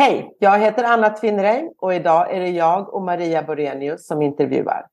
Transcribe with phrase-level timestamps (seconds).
[0.00, 4.86] Hej, jag heter Anna Tvinnereim och idag är det jag och Maria Borenius som intervjuar.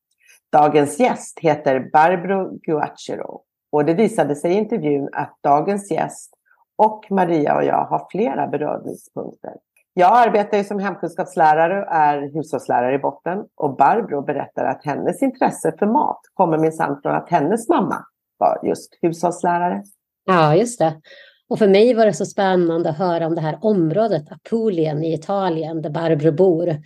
[0.52, 3.42] Dagens gäst heter Barbro Guacero
[3.72, 6.34] och det visade sig i intervjun att dagens gäst
[6.76, 9.54] och Maria och jag har flera beröringspunkter.
[9.94, 15.22] Jag arbetar ju som hemkunskapslärare och är hushållslärare i botten och Barbro berättar att hennes
[15.22, 18.06] intresse för mat kommer minsann från att hennes mamma
[18.38, 19.84] var just hushållslärare.
[20.26, 21.02] Ja, just det.
[21.50, 25.14] Och för mig var det så spännande att höra om det här området, Apulien i
[25.14, 26.78] Italien, där Barbro bor.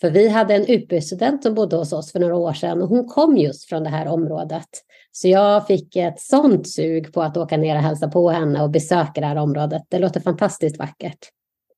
[0.00, 3.08] För vi hade en UP-student som bodde hos oss för några år sedan och hon
[3.08, 4.68] kom just från det här området.
[5.12, 8.70] Så jag fick ett sånt sug på att åka ner och hälsa på henne och
[8.70, 9.82] besöka det här området.
[9.88, 11.18] Det låter fantastiskt vackert.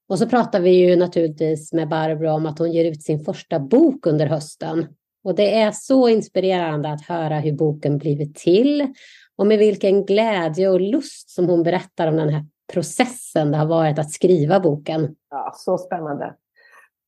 [0.08, 3.60] Och så pratar vi ju naturligtvis med Barbro om att hon ger ut sin första
[3.60, 4.86] bok under hösten.
[5.24, 8.94] Och det är så inspirerande att höra hur boken blivit till
[9.36, 13.66] och med vilken glädje och lust som hon berättar om den här processen det har
[13.66, 15.16] varit att skriva boken.
[15.30, 16.34] Ja, så spännande.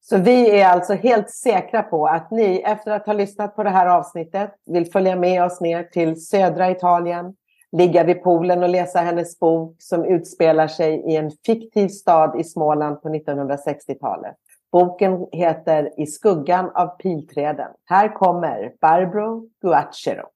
[0.01, 3.70] Så vi är alltså helt säkra på att ni efter att ha lyssnat på det
[3.70, 7.35] här avsnittet vill följa med oss ner till södra Italien,
[7.73, 12.45] ligga vid poolen och läsa hennes bok som utspelar sig i en fiktiv stad i
[12.45, 14.37] Småland på 1960-talet.
[14.73, 17.70] Boken heter I skuggan av pilträden.
[17.85, 20.27] Här kommer Barbro Guacero.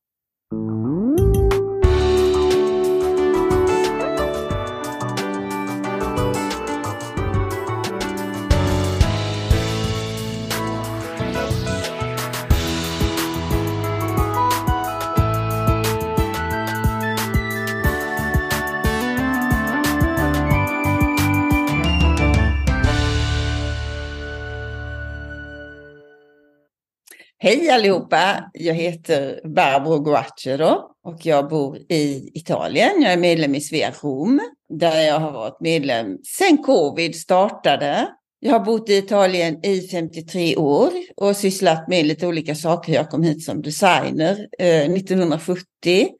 [27.44, 28.50] Hej allihopa!
[28.52, 33.02] Jag heter Barbro Guacero och jag bor i Italien.
[33.02, 38.08] Jag är medlem i Svea Rom där jag har varit medlem sedan covid startade.
[38.40, 42.92] Jag har bott i Italien i 53 år och sysslat med lite olika saker.
[42.92, 45.64] Jag kom hit som designer eh, 1970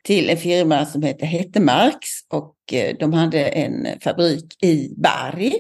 [0.05, 5.55] till en firma som heter Hettemarks och eh, de hade en fabrik i Bari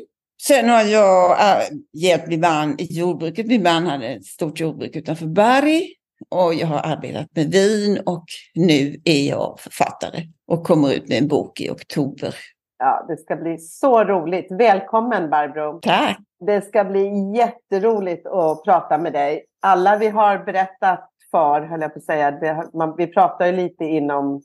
[0.48, 3.46] Sen har jag äh, hjälpt min man i jordbruket.
[3.46, 5.82] Min man hade ett stort jordbruk utanför Berg.
[6.30, 11.18] Och jag har arbetat med vin och nu är jag författare och kommer ut med
[11.18, 12.34] en bok i oktober.
[12.78, 14.46] Ja, det ska bli så roligt.
[14.50, 15.80] Välkommen Barbro!
[15.80, 16.18] Tack!
[16.46, 19.44] Det ska bli jätteroligt att prata med dig.
[19.60, 22.64] Alla vi har berättat för, höll jag på att säga,
[22.96, 24.42] vi pratar ju lite inom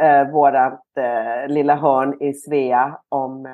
[0.00, 3.52] eh, vårat eh, lilla hörn i Svea om eh,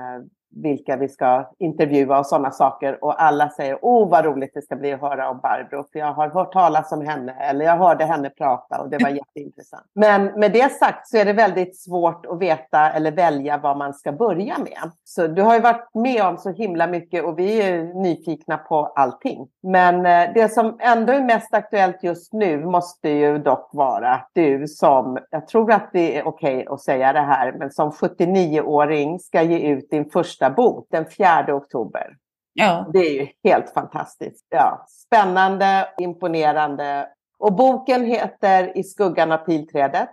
[0.51, 3.05] vilka vi ska intervjua och sådana saker.
[3.05, 6.13] Och alla säger, åh vad roligt det ska bli att höra om Barbro, för jag
[6.13, 9.87] har hört talas om henne, eller jag hörde henne prata och det var jätteintressant.
[9.95, 13.95] Men med det sagt så är det väldigt svårt att veta eller välja vad man
[13.95, 14.91] ska börja med.
[15.05, 18.93] Så du har ju varit med om så himla mycket och vi är nyfikna på
[18.97, 19.49] allting.
[19.63, 24.67] Men eh, det som ändå är mest aktuellt just nu måste ju dock vara du
[24.67, 29.19] som, jag tror att det är okej okay att säga det här, men som 79-åring
[29.19, 32.17] ska ge ut din första bok den 4 oktober.
[32.53, 32.87] Ja.
[32.93, 34.47] Det är ju helt fantastiskt.
[34.49, 37.09] Ja, spännande, imponerande.
[37.39, 40.11] Och boken heter I skuggan av pilträdet.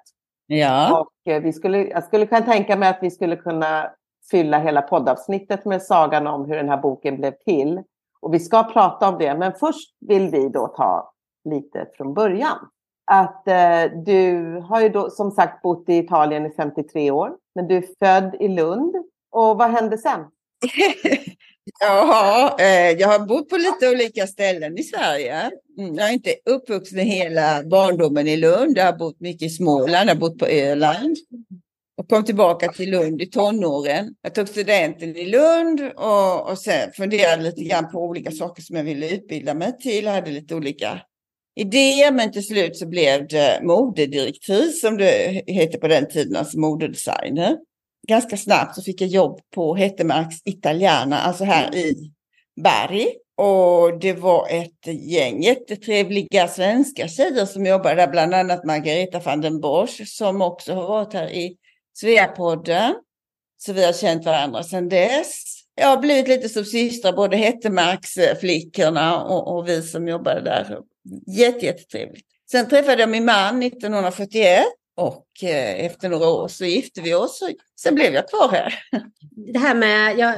[0.48, 1.00] Ja.
[1.00, 3.92] Och eh, vi skulle, jag skulle kunna tänka mig att vi skulle kunna
[4.32, 7.82] fylla hela poddavsnittet med sagan om hur den här boken blev till.
[8.22, 11.14] Och vi ska prata om det, men först vill vi då ta
[11.50, 12.58] lite från början.
[13.12, 17.68] Att eh, du har ju då som sagt bott i Italien i 53 år, men
[17.68, 18.96] du är född i Lund
[19.36, 20.20] och vad hände sen?
[21.80, 25.52] ja, eh, jag har bott på lite olika ställen i Sverige.
[25.80, 28.78] Mm, jag är inte uppvuxen hela barndomen i Lund.
[28.78, 31.18] Jag har bott mycket i Småland, jag har bott på Öland.
[31.98, 34.16] Och kom tillbaka till Lund i tonåren.
[34.22, 38.76] Jag tog studenten i Lund och, och sen funderade lite grann på olika saker som
[38.76, 40.06] jag ville utbilda mig till.
[40.06, 41.02] Jag hade lite olika
[41.56, 46.60] idéer men till slut så blev det modedirektris som det hette på den tiden, alltså
[46.60, 47.58] modedesigner
[48.08, 52.12] ganska snabbt så fick jag jobb på Hettemarks Italiana, alltså här i
[52.64, 53.08] Berg.
[53.38, 59.42] Och det var ett gäng jättetrevliga svenska tjejer som jobbade där, bland annat Margareta van
[59.42, 61.58] den Bosch som också har varit här i
[61.94, 62.96] Sveapodden.
[63.58, 65.44] Så vi har känt varandra sedan dess.
[65.76, 70.80] Jag har blivit lite som systrar, både Hettemarksflickorna eh, och, och vi som jobbade där.
[71.28, 72.26] Jätte, jättetrevligt.
[72.52, 74.64] Sen träffade jag min man 1971
[74.96, 77.50] och eh, efter några år så gifte vi oss och
[77.80, 78.74] sen blev jag kvar här.
[79.54, 80.34] Det här med, ja,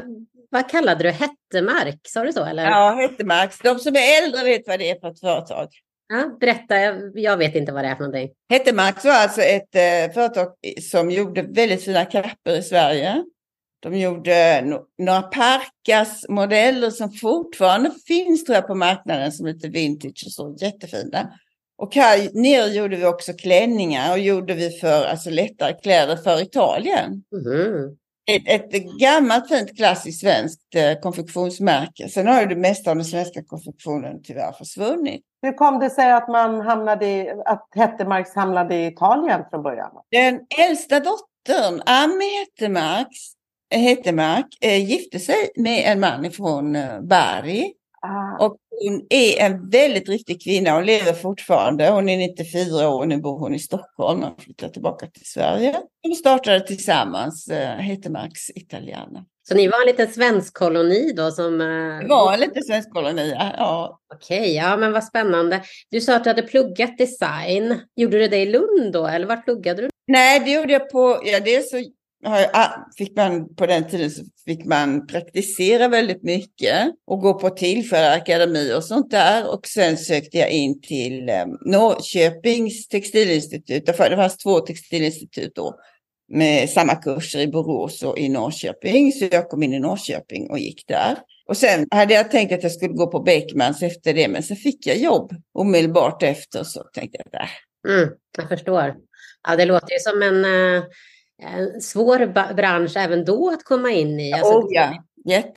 [0.49, 1.99] vad kallade du Hettemark?
[2.03, 2.45] Sa du så?
[2.45, 2.65] Eller?
[2.65, 3.59] Ja, Hettemarks.
[3.59, 5.67] De som är äldre vet vad det är för ett företag.
[6.09, 6.75] Ja, berätta,
[7.15, 8.29] jag, vet inte vad det är för någonting.
[8.49, 10.47] Hettemarks var alltså ett eh, företag
[10.91, 13.23] som gjorde väldigt fina kapper i Sverige.
[13.79, 14.61] De gjorde
[14.97, 21.33] några Parkas-modeller som fortfarande finns tror jag på marknaden som lite vintage och så, jättefina.
[21.77, 26.41] Och här nere gjorde vi också klänningar och gjorde vi för alltså lättare kläder för
[26.41, 27.23] Italien.
[27.33, 27.97] Mm.
[28.31, 32.09] Ett, ett, gammalt fint klassiskt svenskt eh, konfektionsmärke.
[32.09, 35.21] Sen har ju det mesta av den svenska konfektionen tyvärr försvunnit.
[35.41, 39.91] Hur kom det sig att man hamnade i, att Hettemarks hamnade i Italien från början?
[40.11, 40.39] Den
[40.69, 43.17] äldsta dottern, Ami Hettemarks,
[43.75, 48.45] Hettemark, eh, gifte sig med en man från eh, Bari Ah.
[48.45, 50.71] Och hon är en väldigt driftig kvinna.
[50.71, 51.89] Hon lever fortfarande.
[51.89, 53.05] Hon är 94 år.
[53.05, 55.75] Nu bor hon i Stockholm och flyttar tillbaka till Sverige.
[56.03, 59.25] De startade tillsammans eh, Hetemarks Italiana.
[59.49, 61.31] Så ni var en liten svensk koloni då?
[61.31, 61.67] Som, eh...
[61.99, 63.99] Det var en liten svensk koloni, ja.
[64.13, 65.61] Okej, ja men vad spännande.
[65.91, 67.79] Du sa att du hade pluggat design.
[67.95, 69.89] Gjorde du det i Lund då, eller var pluggade du?
[70.07, 71.77] Nej, det gjorde jag på, ja dels så
[72.97, 78.77] fick man på den tiden så fick man praktisera väldigt mycket och gå på tillfälliga
[78.77, 79.53] och sånt där.
[79.53, 83.85] Och sen sökte jag in till ehm, Norrköpings textilinstitut.
[83.85, 85.79] Det fanns två textilinstitut då
[86.29, 89.11] med samma kurser i Borås och i Norrköping.
[89.11, 91.17] Så jag kom in i Norrköping och gick där.
[91.47, 94.57] Och sen hade jag tänkt att jag skulle gå på Beckmans efter det, men sen
[94.57, 96.63] fick jag jobb omedelbart efter.
[96.63, 97.49] Så tänkte jag, där.
[97.93, 98.95] Mm, jag förstår.
[99.47, 100.83] Ja, det låter ju som en uh
[101.41, 104.33] en svår bransch även då att komma in i.
[104.33, 105.03] Alltså, oh, ja.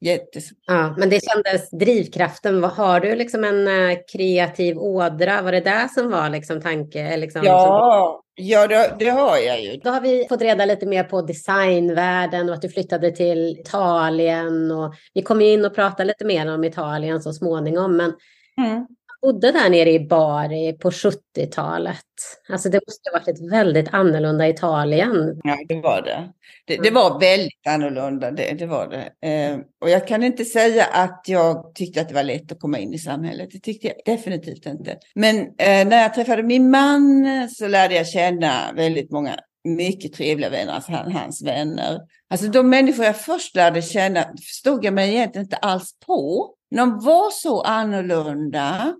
[0.01, 0.59] Jättesvårt.
[0.67, 2.65] Ja, men det kändes drivkraften.
[2.65, 5.43] Har du liksom en uh, kreativ ådra?
[5.43, 7.17] Var det det som var liksom tanke?
[7.17, 8.45] Liksom, ja, som...
[8.45, 9.77] ja det, det, har jag ju.
[9.77, 14.71] Då har vi fått reda lite mer på designvärlden och att du flyttade till Italien.
[14.71, 17.97] Och vi kommer in och prata lite mer om Italien så småningom.
[17.97, 18.13] Men
[18.59, 18.87] mm
[19.23, 22.05] bodde där nere i Bari på 70-talet.
[22.49, 25.41] Alltså det måste ha varit ett väldigt annorlunda Italien.
[25.45, 26.33] Ja, det var det.
[26.67, 29.29] Det, det var väldigt annorlunda, det, det var det.
[29.29, 32.79] Eh, och jag kan inte säga att jag tyckte att det var lätt att komma
[32.79, 33.49] in i samhället.
[33.53, 34.99] Det tyckte jag definitivt inte.
[35.15, 40.51] Men eh, när jag träffade min man så lärde jag känna väldigt många mycket trevliga
[40.51, 42.01] vänner, alltså hans vänner.
[42.31, 46.51] Alltså de människor jag först lärde känna förstod jag mig egentligen inte alls på.
[46.77, 48.95] De var så annorlunda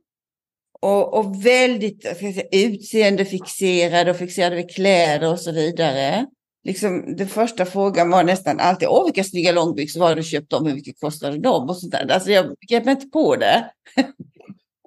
[0.81, 6.27] och, och väldigt säga, utseendefixerade och fixerade vid kläder och så vidare.
[6.65, 10.67] Liksom, den första frågan var nästan alltid, åh vilka snygga långbyxor har du köpt dem,
[10.67, 12.11] hur mycket kostade de och sånt där.
[12.11, 13.71] Alltså jag grep inte på det.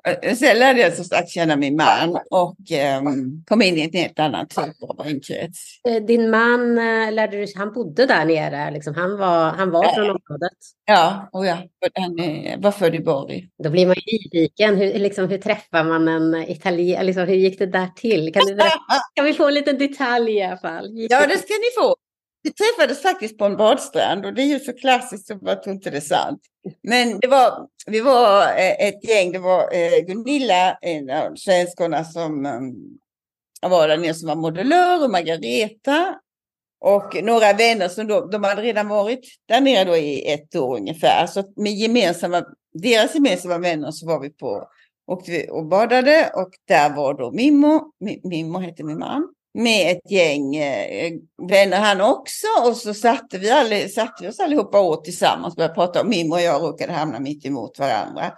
[0.08, 2.58] Eh, sen lärde jag som sagt känna min man och
[3.02, 5.60] um, kom in i en helt annan typ av vänkrets.
[5.90, 8.96] Eh, din man, eh, lärde du, han bodde där nere, liksom.
[8.96, 10.58] han var, han var från området?
[10.86, 11.58] Ja, och ja,
[11.94, 12.16] han
[12.62, 13.50] var född i Bari.
[13.64, 17.60] Då blir man ju nyfiken, hur, liksom, hur träffar man en italien, liksom, hur gick
[17.60, 18.34] det där till?
[18.34, 18.58] Kan, du,
[19.16, 20.90] kan vi få en liten detalj i alla fall?
[20.94, 21.96] Ja, det ska ni få.
[22.44, 25.76] Vi träffades faktiskt på en badstrand och det är ju så klassiskt så jag tror
[25.76, 26.42] inte det är sant.
[26.84, 32.04] Men det var, vi var eh, ett gäng, det var eh, Gunilla, en av svenskorna
[32.04, 32.74] som ehm,
[33.62, 36.20] var där nere som var modellör och Margareta
[36.80, 40.78] och några vänner som då, de hade redan varit där nere då i ett år
[40.78, 41.28] ungefär.
[41.28, 44.68] Så med gemensamma, deras gemensamma vänner så var vi på
[45.08, 47.94] och, vi, och badade och där var då Mimmo,
[48.24, 51.14] Mimmo hette min man med ett gäng eh,
[51.50, 52.48] vänner han också.
[52.68, 56.02] Och så satte vi, all, satte vi oss allihopa åt tillsammans och började prata.
[56.02, 58.34] Om Mimmo och jag råkade hamna mitt emot varandra.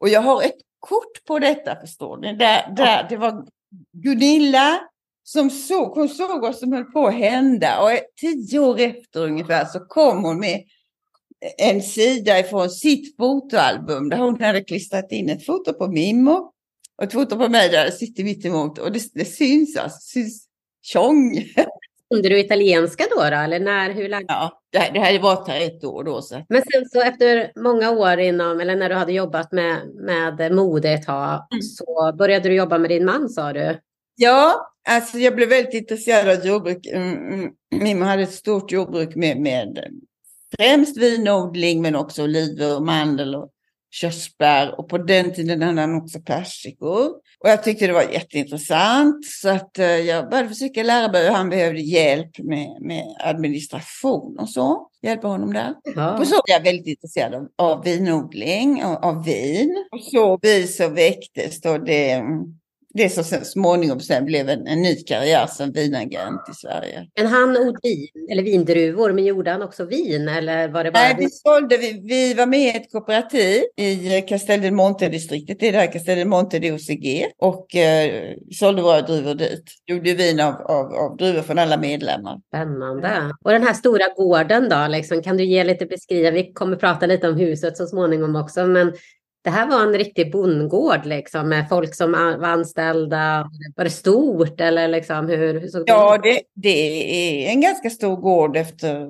[0.00, 2.36] Och jag har ett kort på detta förstår ni.
[2.36, 3.46] Där, där, det var
[3.92, 4.80] Gunilla
[5.22, 7.82] som såg, hon såg vad som höll på att hända.
[7.82, 10.62] Och tio år efter ungefär så kom hon med
[11.58, 16.52] en sida ifrån sitt fotoalbum där hon hade klistrat in ett foto på Mimmo
[16.96, 18.78] och ett foto på mig där jag sitter mitt emot.
[18.78, 20.47] Och det, det syns alltså, syns
[20.92, 21.44] tjong.
[22.14, 23.90] Kunde du italienska då, då eller när?
[23.90, 24.24] Hur länge?
[24.28, 26.22] Ja, det, här, det här var ett år då.
[26.22, 26.44] Så.
[26.48, 30.90] Men sen så efter många år inom, eller när du hade jobbat med, med mode
[30.90, 31.62] ett tag, mm.
[31.62, 33.78] så började du jobba med din man sa du?
[34.16, 36.86] Ja, alltså jag blev väldigt intresserad av jordbruk.
[36.86, 37.50] Mm, mm.
[37.70, 39.78] Mimmo hade ett stort jordbruk med, med
[40.56, 43.50] främst vinodling men också oliver och mandel och
[43.90, 47.10] körsbär och på den tiden hade han också persikor.
[47.40, 51.30] Och jag tyckte det var jätteintressant så att eh, jag började försöka lära mig hur
[51.30, 54.88] han behövde hjälp med, med administration och så.
[55.02, 55.74] Hjälpa honom där.
[55.96, 56.18] Ja.
[56.18, 59.84] Och så var jag väldigt intresserad av, av vinodling och av vin.
[59.92, 62.22] Och så vis så väcktes då det
[62.94, 67.06] det som sen, småningom sen blev en, en ny karriär som vinagent i Sverige.
[67.16, 70.28] Men han odlade vin, eller vindruvor, men gjorde han också vin?
[70.28, 74.20] Eller var det bara Nej, vi, sålde, vi, vi var med i ett kooperativ i
[74.20, 79.02] Castel del Monte-distriktet, det är där Castel del Monte de OCG, och eh, sålde våra
[79.02, 79.64] druvor dit.
[79.86, 82.40] Gjorde vin av, av, av druvor från alla medlemmar.
[82.48, 83.34] Spännande.
[83.44, 86.30] Och den här stora gården då, liksom, kan du ge lite beskriva?
[86.30, 88.92] Vi kommer prata lite om huset så småningom också, men
[89.42, 93.50] det här var en riktig bondgård liksom, med folk som var anställda.
[93.76, 97.90] Var det stort eller liksom, hur, hur såg det Ja, det, det är en ganska
[97.90, 99.08] stor gård efter,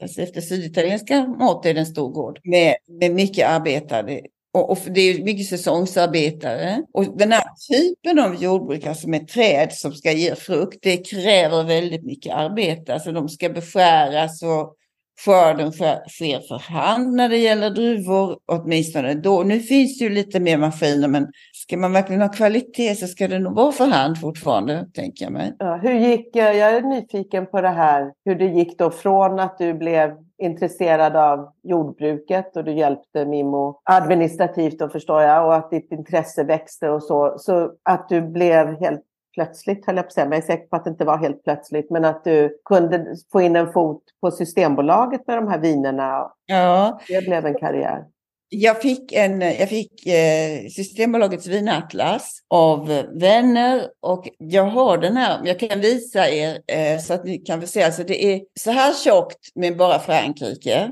[0.00, 4.20] alltså efter syditalienska mått är det en stor gård med, med mycket arbetare.
[4.54, 6.82] Och, och, det är mycket säsongsarbetare.
[6.92, 11.64] Och den här typen av jordbruk, alltså med träd som ska ge frukt, det kräver
[11.64, 12.94] väldigt mycket arbete.
[12.94, 14.76] Alltså de ska beskäras och
[15.24, 19.42] skörden sker för hand när det gäller druvor, åtminstone då.
[19.42, 23.28] Nu finns det ju lite mer maskiner, men ska man verkligen ha kvalitet så ska
[23.28, 25.56] det nog vara för hand fortfarande, tänker jag mig.
[25.58, 29.40] Ja, hur gick, eh, jag är nyfiken på det här, hur det gick då från
[29.40, 30.10] att du blev
[30.42, 36.44] intresserad av jordbruket och du hjälpte Mimo administrativt då förstår jag och att ditt intresse
[36.44, 37.34] växte och så.
[37.38, 39.02] Så att du blev helt
[39.34, 41.18] plötsligt, höll jag på att säga, men jag är säker på att det inte var
[41.18, 45.58] helt plötsligt, men att du kunde få in en fot på Systembolaget med de här
[45.58, 46.32] vinerna.
[46.46, 47.00] Ja.
[47.08, 48.04] Det blev en karriär.
[48.52, 55.40] Jag fick, en, jag fick eh, Systembolagets vinatlas av vänner och jag har den här,
[55.44, 58.70] jag kan visa er eh, så att ni kan få se, alltså det är så
[58.70, 60.90] här tjockt med bara Frankrike.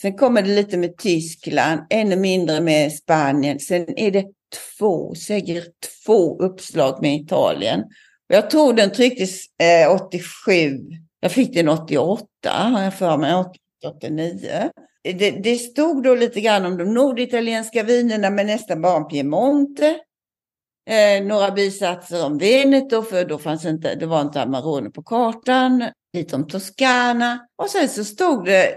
[0.00, 3.58] Sen kommer det lite med Tyskland, ännu mindre med Spanien.
[3.58, 4.24] Sen är det
[4.78, 5.64] två, säger
[6.04, 7.84] två uppslag med Italien.
[8.26, 10.78] Jag tror den trycktes eh, 87.
[11.20, 13.44] Jag fick den 88, har jag för mig,
[13.86, 14.70] 89.
[15.02, 19.96] Det, det stod då lite grann om de norditalienska vinerna, men nästan bara om Piemonte.
[20.90, 25.84] Eh, några bisatser om Veneto, för då fanns inte, det var inte Amarone på kartan.
[26.12, 27.46] Lite om Toscana.
[27.62, 28.74] Och sen så stod det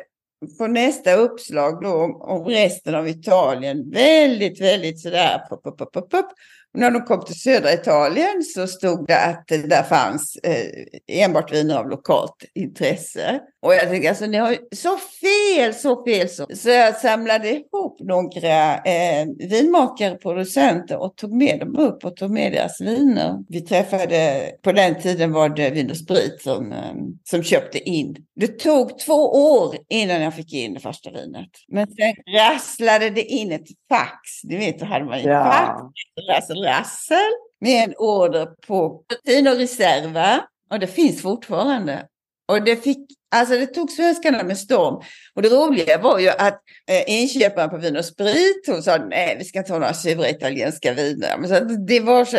[0.58, 3.92] på nästa uppslag då om, om resten av Italien.
[3.92, 5.40] Väldigt, väldigt sådär.
[5.50, 6.26] Pop, pop, pop, pop.
[6.74, 11.24] Och när de kom till södra Italien så stod det att det där fanns eh,
[11.24, 13.40] enbart viner av lokalt intresse.
[13.66, 16.46] Och jag tänkte alltså ni har så fel, så fel så.
[16.56, 22.32] Så jag samlade ihop några eh, vinmakare, producenter och tog med dem upp och tog
[22.32, 23.44] med deras viner.
[23.48, 26.94] Vi träffade, på den tiden var det Vin och Sprit som, eh,
[27.24, 28.16] som köpte in.
[28.36, 31.50] Det tog två år innan jag fick in det första vinet.
[31.68, 34.44] Men sen rasslade det in ett fax.
[34.44, 35.44] Ni vet, då hade man ju ja.
[35.44, 37.32] fax, rassel, rassel
[37.62, 40.44] med en order på Tino Reserva.
[40.72, 42.06] Och det finns fortfarande.
[42.48, 42.98] Och det fick,
[43.36, 45.04] alltså det tog svenskarna med storm.
[45.34, 49.36] Och det roliga var ju att eh, inköparen på Vin och Sprit, hon sa nej
[49.40, 51.38] vi ska inte ha några sura italienska viner.
[51.40, 52.38] Men så det var så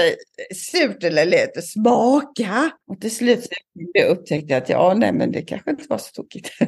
[0.71, 2.71] surt eller lätt att smaka.
[2.89, 3.49] Och till slut
[4.09, 6.51] upptäckte jag att ja, nej men det kanske inte var så tokigt.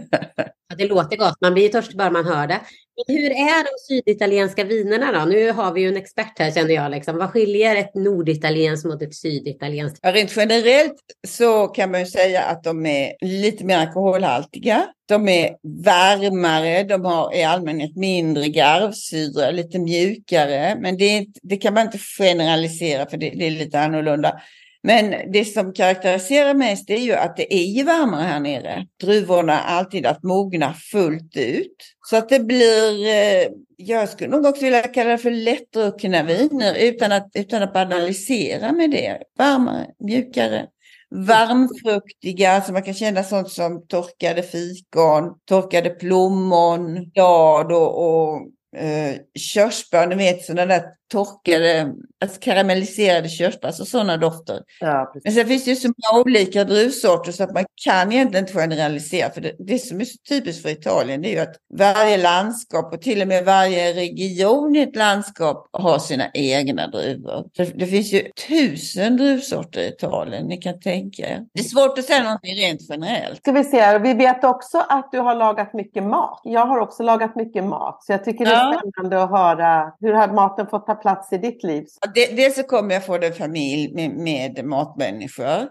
[0.78, 2.60] det låter gott, man blir ju törstig bara man hör det.
[3.06, 5.24] Men hur är de syditalienska vinerna då?
[5.24, 6.90] Nu har vi ju en expert här känner jag.
[6.90, 7.18] Liksom.
[7.18, 9.98] Vad skiljer ett norditalienskt mot ett syditalienskt?
[10.02, 10.96] Ja, rent generellt
[11.28, 14.86] så kan man ju säga att de är lite mer alkoholhaltiga.
[15.08, 15.50] De är
[15.84, 20.76] varmare, de har i allmänhet mindre garvsyra, lite mjukare.
[20.80, 24.40] Men det, det, kan man inte generalisera för det, det är lite annorlunda.
[24.82, 28.86] Men det som karaktäriserar mest är ju att det är ju varmare här nere.
[29.00, 31.76] Druvorna alltid att mogna fullt ut.
[32.10, 36.74] Så att det blir, eh, jag skulle nog också vilja kalla det för lättdruckna viner
[36.74, 39.18] utan att, utan att banalisera med det.
[39.38, 40.66] Varmare, mjukare
[41.10, 48.40] varmfruktiga, så man kan känna sånt som torkade fikon, torkade plommon, blad och, och
[48.76, 54.62] eh, körsbär, ni vet sådana där torkade, alltså karamelliserade körsbär, alltså sådana dofter.
[54.80, 58.44] Ja, Men sen finns det ju så många olika druvsorter så att man kan egentligen
[58.44, 59.30] inte generalisera.
[59.30, 62.94] För det, det som är så typiskt för Italien det är ju att varje landskap
[62.94, 67.44] och till och med varje region i ett landskap har sina egna druvor.
[67.56, 71.46] Det, det finns ju tusen druvsorter i Italien, ni kan tänka er.
[71.54, 73.38] Det är svårt att säga någonting rent generellt.
[73.38, 76.40] Ska vi se, vi vet också att du har lagat mycket mat.
[76.44, 78.80] Jag har också lagat mycket mat, så jag tycker det är ja.
[78.80, 81.84] spännande att höra hur har maten fått ta plats i ditt liv?
[82.14, 85.68] Dels så kommer jag från en familj med, med matmänniskor.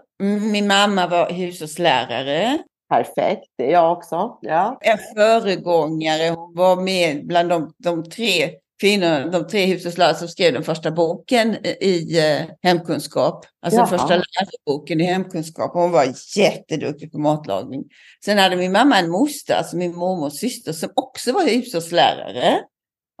[0.52, 2.58] Min mamma var hushållslärare.
[2.88, 4.38] Perfekt, det är jag också.
[4.40, 4.78] Ja.
[4.80, 10.52] En föregångare, hon var med bland de, de tre kvinnor, de tre hushållslärare som skrev
[10.52, 13.44] den första boken i eh, hemkunskap.
[13.62, 13.90] Alltså Jaha.
[13.90, 15.70] den första läroboken i hemkunskap.
[15.74, 16.06] Hon var
[16.36, 17.84] jätteduktig på matlagning.
[18.24, 22.60] Sen hade min mamma en moster, alltså min mormors syster, som också var hushållslärare.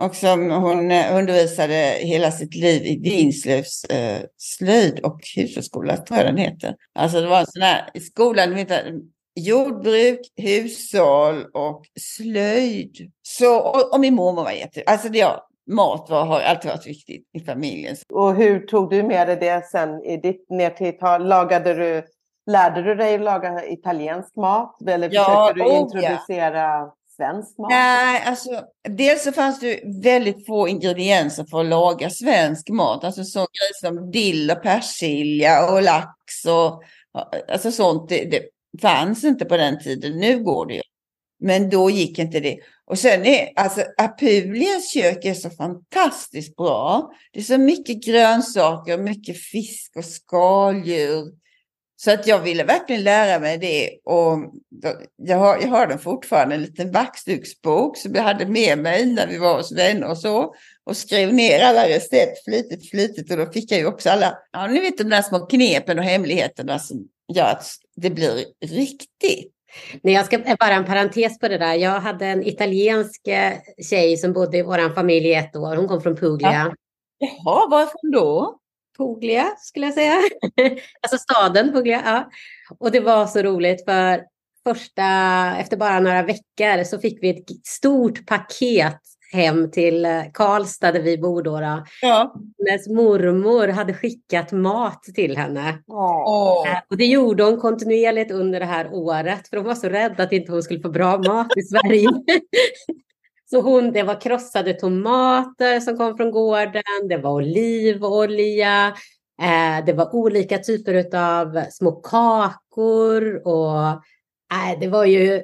[0.02, 6.18] Och som hon eh, undervisade hela sitt liv i Vinslövs eh, slöjd och hushållsskola, tror
[6.18, 6.74] jag den heter.
[6.94, 8.94] Alltså det var en sån här, i skolan, heter
[9.34, 13.12] jordbruk, hushåll och slöjd.
[13.22, 14.82] Så, och, och min mormor var jätte...
[14.86, 17.96] Alltså det, ja, mat var, har alltid varit viktigt i familjen.
[18.12, 21.28] Och hur tog du med dig det sen i ditt, ner till Italien?
[21.28, 22.02] Lagade du,
[22.50, 24.82] lärde du dig laga italiensk mat?
[24.88, 26.04] Eller Ja, försökte du oh,
[26.54, 27.70] ja svensk mat?
[27.70, 33.04] Nej, alltså dels så fanns det väldigt få ingredienser för att laga svensk mat.
[33.04, 36.12] Alltså så grejer som dill och persilja och lax
[36.48, 36.82] och
[37.52, 38.08] alltså sånt.
[38.08, 38.42] Det, det
[38.82, 40.18] fanns inte på den tiden.
[40.18, 40.82] Nu går det ju.
[41.40, 42.58] Men då gick inte det.
[42.84, 47.12] Och sen är alltså Apuliens kök är så fantastiskt bra.
[47.32, 51.24] Det är så mycket grönsaker, mycket fisk och skaldjur.
[52.00, 53.90] Så att jag ville verkligen lära mig det.
[54.04, 54.38] Och
[55.16, 59.26] jag, har, jag har den fortfarande, en liten vaxduksbok som jag hade med mig när
[59.26, 60.54] vi var hos vänner och så.
[60.84, 63.30] Och skrev ner alla recept flitigt, flitigt.
[63.30, 66.04] Och då fick jag ju också alla, ja ni vet de där små knepen och
[66.04, 69.52] hemligheterna som gör att det blir riktigt.
[70.02, 71.74] Nej, jag ska bara en parentes på det där.
[71.74, 73.52] Jag hade en italiensk eh,
[73.90, 75.76] tjej som bodde i vår familj i ett år.
[75.76, 76.74] Hon kom från Puglia.
[77.18, 78.58] Jaha, varifrån då?
[78.98, 80.16] Puglia skulle jag säga.
[81.02, 82.02] alltså staden Puglia.
[82.04, 82.30] Ja.
[82.78, 84.22] Och det var så roligt för
[84.64, 85.02] första,
[85.58, 89.00] efter bara några veckor så fick vi ett stort paket
[89.32, 91.60] hem till eh, Karlstad där vi bor då.
[91.60, 91.84] då.
[92.02, 92.34] Ja.
[92.68, 95.68] Hennes mormor hade skickat mat till henne.
[96.66, 100.20] Eh, Och det gjorde hon kontinuerligt under det här året för hon var så rädd
[100.20, 102.08] att inte hon skulle få bra mat i Sverige.
[103.50, 108.86] Så hon, det var krossade tomater som kom från gården, det var olivolja,
[109.42, 113.88] eh, det var olika typer av små kakor och
[114.52, 115.42] eh, det var ju...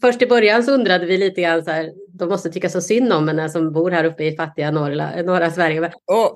[0.00, 3.12] Först i början så undrade vi lite grann så här, de måste tycka så synd
[3.12, 5.92] om henne som bor här uppe i fattiga norra, norra Sverige.
[6.12, 6.32] Åh.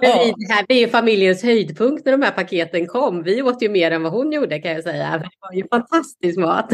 [0.00, 3.22] vi, det här blir ju familjens höjdpunkt när de här paketen kom.
[3.22, 5.18] Vi åt ju mer än vad hon gjorde kan jag säga.
[5.18, 6.72] Det var ju fantastisk mat.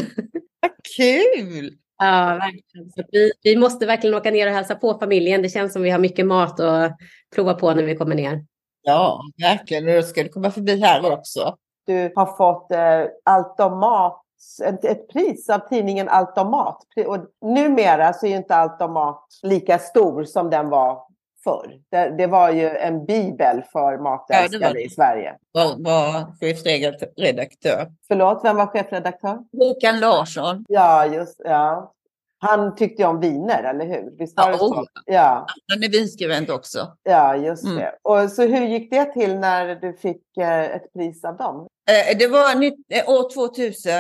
[0.60, 1.78] Vad kul!
[1.98, 2.90] Ja, verkligen.
[2.90, 5.42] Så vi, vi måste verkligen åka ner och hälsa på familjen.
[5.42, 6.96] Det känns som vi har mycket mat att
[7.34, 8.44] prova på när vi kommer ner.
[8.82, 9.88] Ja, verkligen.
[9.88, 11.56] Och då ska du komma förbi här också.
[11.86, 14.22] Du har fått eh, Allt om mat,
[14.64, 16.82] ett, ett pris av tidningen Allt om mat.
[17.06, 21.07] Och numera så är ju inte Allt om mat lika stor som den var
[21.44, 21.80] förr.
[21.90, 25.36] Det, det var ju en bibel för matälskare Ja, i Sverige.
[25.52, 27.88] Var, var chefredaktör.
[28.08, 29.38] Förlåt, vem var chefredaktör?
[29.58, 30.64] Håkan Larsson.
[30.68, 31.92] Ja, just ja.
[32.40, 34.10] Han tyckte ju om viner, eller hur?
[34.18, 34.74] Visst var Ja, det så?
[34.74, 34.84] oh.
[35.06, 36.92] Ja, Han är vinskribent också.
[37.02, 37.76] ja, just Mm.
[37.76, 37.94] det.
[38.02, 41.66] Och så hur gick det till när du fick eh, ett pris av dem?
[41.90, 43.92] Eh, Det var eh, år 2000.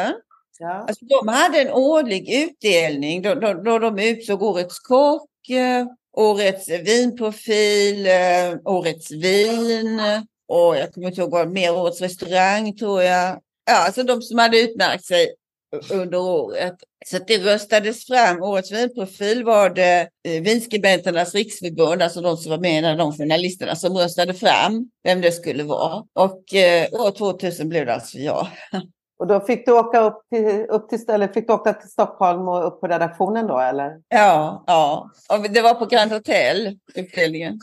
[0.60, 0.68] Ja.
[0.72, 5.86] Alltså, de hade en årlig utdelning då, då, då de utsåg årets kock, eh,
[6.18, 10.00] årets vinprofil, eh, årets vin
[10.48, 13.40] och jag kommer inte ihåg vad mer, årets restaurang tror jag.
[13.66, 15.34] Ja, alltså de som hade utmärkt sig
[15.90, 16.74] under året.
[17.06, 18.42] Så att det röstades fram.
[18.42, 23.76] Årets vinprofil var det eh, Vinskribenternas riksförbund, alltså de som var med där, de journalisterna
[23.76, 26.04] som röstade fram vem det skulle vara.
[26.12, 28.48] Och eh, år 2000 blev det alltså jag.
[29.18, 32.48] Och då fick du åka upp till, upp till, eller fick du åka till Stockholm
[32.48, 34.00] och upp på redaktionen då, eller?
[34.08, 35.10] Ja, ja.
[35.30, 37.58] Och det var på Grand Hotel, utdelningen.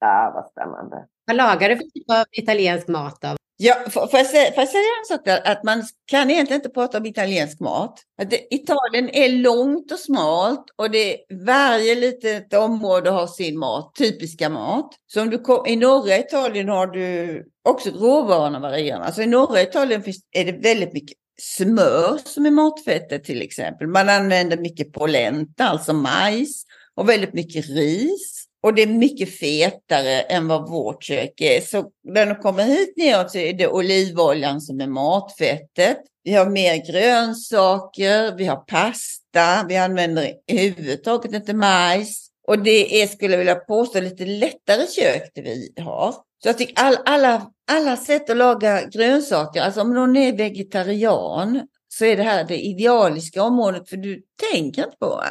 [0.00, 1.06] Ja, vad spännande.
[1.26, 3.28] Vad lagar du för typ av italiensk mat då?
[3.58, 5.52] Ja, får, får, jag säga, får jag säga en sak där?
[5.52, 8.02] Att man kan egentligen inte prata om italiensk mat.
[8.22, 11.16] Att det, Italien är långt och smalt och det,
[11.46, 14.94] varje litet område har sin mat, typiska mat.
[15.06, 19.00] Så om du kom, i norra Italien har du också råvarorna varierar.
[19.00, 23.86] Alltså i norra Italien finns, är det väldigt mycket smör som är matfettet till exempel.
[23.86, 26.64] Man använder mycket polenta, alltså majs,
[26.94, 28.35] och väldigt mycket ris.
[28.62, 31.60] Och det är mycket fetare än vad vårt kök är.
[31.60, 35.98] Så när de kommer hit neråt så är det olivoljan som är matfettet.
[36.24, 42.28] Vi har mer grönsaker, vi har pasta, vi använder överhuvudtaget inte majs.
[42.48, 46.12] Och det är, skulle jag vilja påstå, lite lättare kök det vi har.
[46.42, 51.68] Så jag tycker all, alla, alla sätt att laga grönsaker, alltså om någon är vegetarian
[51.88, 55.22] så är det här det idealiska området för du tänker inte på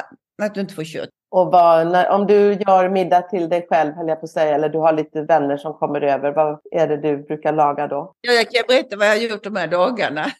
[0.42, 1.08] att du inte får kött.
[1.30, 4.54] Och vad, när, om du gör middag till dig själv, höll jag på att säga,
[4.54, 8.14] eller du har lite vänner som kommer över, vad är det du brukar laga då?
[8.20, 10.24] Ja, jag kan berätta vad jag har gjort de här dagarna.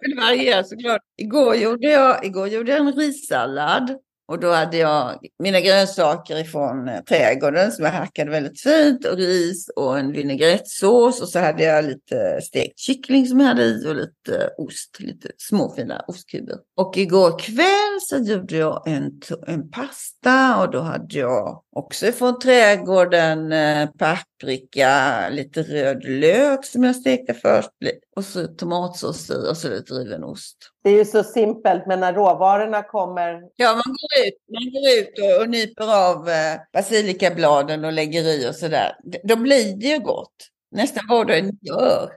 [0.00, 1.00] Det varierar såklart.
[1.16, 3.98] Igår gjorde jag, igår gjorde jag en rissallad.
[4.26, 9.16] Och då hade jag mina grönsaker ifrån eh, trädgården som jag hackade väldigt fint och
[9.16, 13.86] ris och en vinägrettsås och så hade jag lite stekt kyckling som jag hade i
[13.88, 16.56] och lite eh, ost, lite små fina ostkuber.
[16.76, 22.38] Och igår kväll så gjorde jag en, en pasta och då hade jag också från
[22.38, 27.70] trädgården eh, paprika, lite röd lök som jag stekte först
[28.16, 30.56] och så tomatsås i och så lite riven ost.
[30.84, 33.40] Det är ju så simpelt, men när råvarorna kommer...
[33.56, 38.22] Ja, man går ut, man går ut och, och nyper av eh, basilikabladen och lägger
[38.22, 38.96] i och sådär.
[39.24, 40.36] Då blir det ju gott.
[40.70, 42.10] Nästan vad det gör.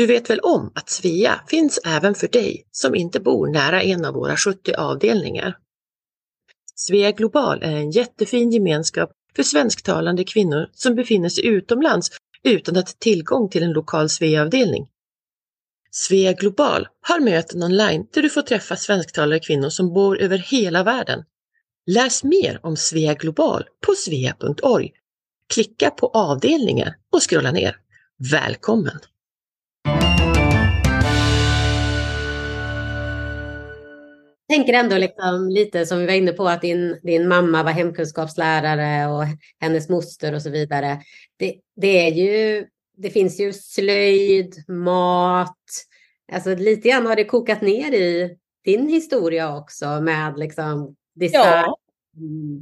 [0.00, 4.04] Du vet väl om att Svea finns även för dig som inte bor nära en
[4.04, 5.56] av våra 70 avdelningar?
[6.74, 12.10] Svea Global är en jättefin gemenskap för svensktalande kvinnor som befinner sig utomlands
[12.42, 14.88] utan att ha tillgång till en lokal Svea-avdelning.
[15.90, 20.82] Svea Global har möten online där du får träffa svensktalande kvinnor som bor över hela
[20.82, 21.24] världen.
[21.86, 24.92] Läs mer om Svea Global på svea.org.
[25.54, 27.76] Klicka på avdelningar och scrolla ner.
[28.30, 29.00] Välkommen!
[34.50, 39.12] Tänker ändå liksom lite som vi var inne på att din, din mamma var hemkunskapslärare
[39.12, 39.24] och
[39.60, 41.00] hennes moster och så vidare.
[41.36, 45.56] Det, det, är ju, det finns ju slöjd, mat,
[46.32, 51.78] alltså lite grann har det kokat ner i din historia också med liksom design, ja.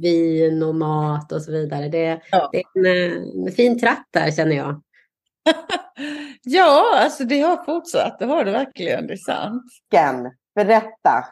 [0.01, 1.87] vin och mat och så vidare.
[1.87, 2.49] Det, ja.
[2.51, 4.81] det är en, en fin tratt där känner jag.
[6.43, 9.63] ja, alltså det har fortsatt, det har det verkligen, det är sant.
[9.91, 11.25] Ken, berätta,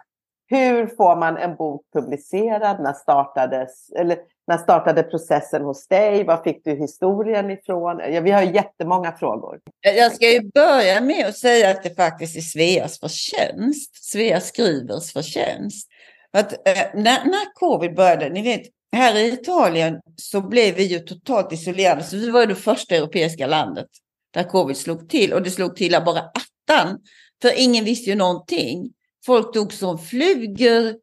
[0.47, 2.83] hur får man en bok publicerad?
[2.83, 6.23] När startades, eller när startade processen hos dig?
[6.23, 8.01] Var fick du historien ifrån?
[8.09, 9.59] Ja, vi har jättemånga frågor.
[9.81, 14.05] Jag ska ju börja med att säga att det faktiskt är Sveas förtjänst.
[14.05, 15.87] Svea Skrivers förtjänst.
[16.33, 18.61] Att, eh, när, när covid började, ni vet,
[18.95, 22.03] här i Italien så blev vi ju totalt isolerade.
[22.03, 23.87] Så vi var det första europeiska landet
[24.33, 25.33] där covid slog till.
[25.33, 26.99] Och det slog till av bara attan.
[27.41, 28.93] För ingen visste ju någonting.
[29.27, 30.95] Folk dog som flugor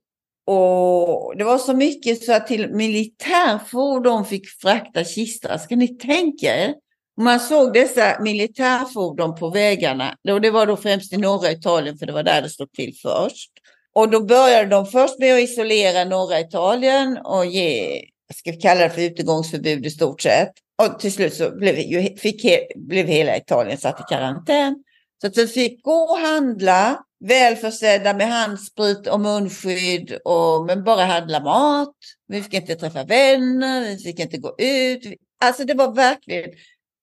[0.46, 5.58] och det var så mycket så att till militärfordon fick frakta kistor.
[5.58, 6.74] Ska ni tänka er?
[7.20, 10.16] Man såg dessa militärfordon på vägarna.
[10.30, 12.94] Och det var då främst i norra Italien för det var där det stod till
[13.02, 13.50] först.
[13.94, 18.00] Och då började de först med att isolera norra Italien och ge,
[18.34, 20.52] ska vi kalla det för utegångsförbud i stort sett.
[20.82, 21.74] Och till slut så blev,
[22.16, 24.84] fick, blev hela Italien satt i karantän.
[25.20, 31.04] Så att vi fick gå och handla välförsedda med handsprit och munskydd och men bara
[31.04, 31.94] handla mat.
[32.28, 35.02] Vi fick inte träffa vänner, vi fick inte gå ut.
[35.44, 36.50] Alltså det var verkligen,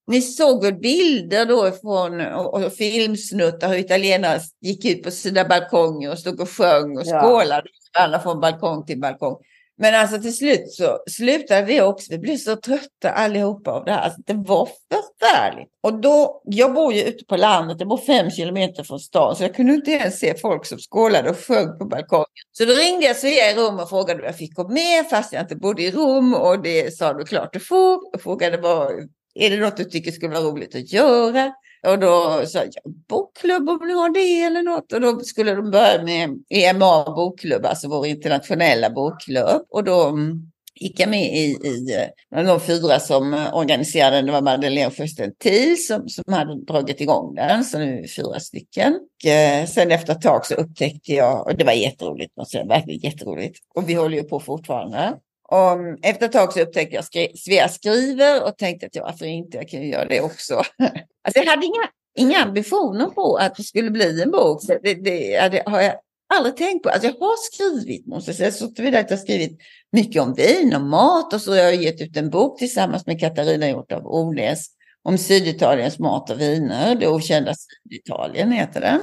[0.08, 5.46] ni såg väl bilder då från och, och filmsnuttar hur italienare gick ut på sina
[5.46, 8.20] balkonger och stod och sjöng och skålade ja.
[8.20, 9.38] från balkong till balkong.
[9.82, 12.12] Men alltså till slut så slutade vi också.
[12.12, 14.02] Vi blev så trötta allihopa av det här.
[14.02, 15.70] Alltså, det var förfärligt.
[15.84, 19.44] Och då, jag bor ju ute på landet, jag bor fem kilometer från stan, så
[19.44, 22.26] jag kunde inte ens se folk som skålade och sjöng på balkongen.
[22.52, 25.34] Så då ringde jag Svea i Rom och frågade om jag fick gå med fast
[25.34, 26.34] jag inte bodde i Rom.
[26.34, 28.00] Och det sa du klart du får.
[28.12, 28.92] Jag frågade vad,
[29.36, 31.52] är det något du tycker skulle vara roligt att göra?
[31.88, 34.94] Och då sa jag bokklubb om ni har det eller något.
[34.94, 39.66] Och då skulle de börja med EMA bokklubb, alltså vår internationella bokklubb.
[39.70, 44.26] Och då mm, gick jag med i, i eh, de fyra som eh, organiserade den,
[44.26, 48.40] Det var Madeleine Sjöstedt-Thiel som, som hade dragit igång den, så nu är vi fyra
[48.40, 48.94] stycken.
[48.94, 52.68] Och eh, sen efter ett tag så upptäckte jag, och det var jätteroligt, måste jag
[52.68, 53.60] verkligen jätteroligt.
[53.76, 55.14] Och vi håller ju på fortfarande.
[55.52, 59.12] Och efter ett tag så upptäckte jag skri Svea skriver och tänkte att ja, varför
[59.12, 60.54] alltså, inte, jag kan ju göra det också.
[61.24, 64.64] alltså jag hade inga, inga ambitioner på att det skulle bli en bok.
[64.64, 65.96] Så det, det, det har jag
[66.34, 66.90] aldrig tänkt på.
[66.90, 69.60] Alltså jag har skrivit, måste jag säga, så att jag har skrivit
[69.92, 73.20] mycket om vin och mat och så har jag gett ut en bok tillsammans med
[73.20, 74.66] Katarina Hjort av Oles
[75.04, 76.96] om Syditaliens mat och viner.
[76.96, 79.00] Det okända Syditalien heter den.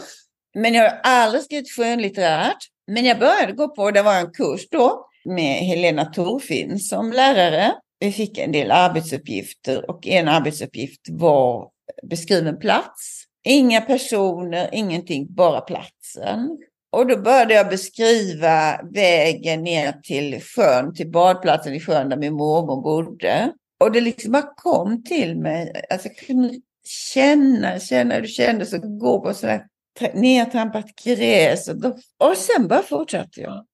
[0.54, 2.58] Men jag har aldrig skrivit skönlitterärt.
[2.86, 7.74] Men jag började gå på, det var en kurs då, med Helena Torfin som lärare.
[8.00, 11.70] Vi fick en del arbetsuppgifter och en arbetsuppgift var
[12.02, 13.24] beskriven plats.
[13.44, 16.58] Inga personer, ingenting, bara platsen.
[16.92, 22.34] Och då började jag beskriva vägen ner till sjön, till badplatsen i sjön där min
[22.34, 23.52] mormor bodde.
[23.80, 25.72] Och det liksom bara kom till mig.
[25.90, 29.66] Alltså jag kunde känna, känna, hur du kände så gå på sådär
[30.14, 31.68] nedtrampat gräs.
[31.68, 31.88] Och, då,
[32.18, 33.64] och sen bara fortsatte jag.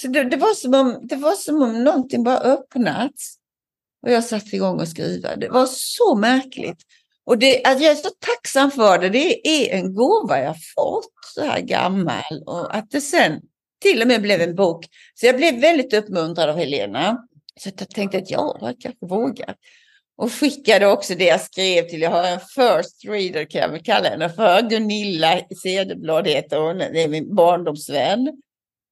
[0.00, 3.34] Så det, det, var som om, det var som om någonting bara öppnats.
[4.02, 5.36] Och jag satte igång och skriva.
[5.36, 6.82] Det var så märkligt.
[7.24, 9.08] Och det, att jag är så tacksam för det.
[9.08, 12.42] Det är en gåva jag fått så här gammal.
[12.46, 13.40] Och att det sen
[13.82, 14.86] till och med blev en bok.
[15.14, 17.18] Så jag blev väldigt uppmuntrad av Helena.
[17.60, 19.54] Så jag tänkte att ja, jag kanske vågar.
[20.16, 23.82] Och skickade också det jag skrev till, jag har en first reader kan jag väl
[23.82, 28.42] kalla henne för, Gunilla Cederblad heter hon, det är min barndomsvän.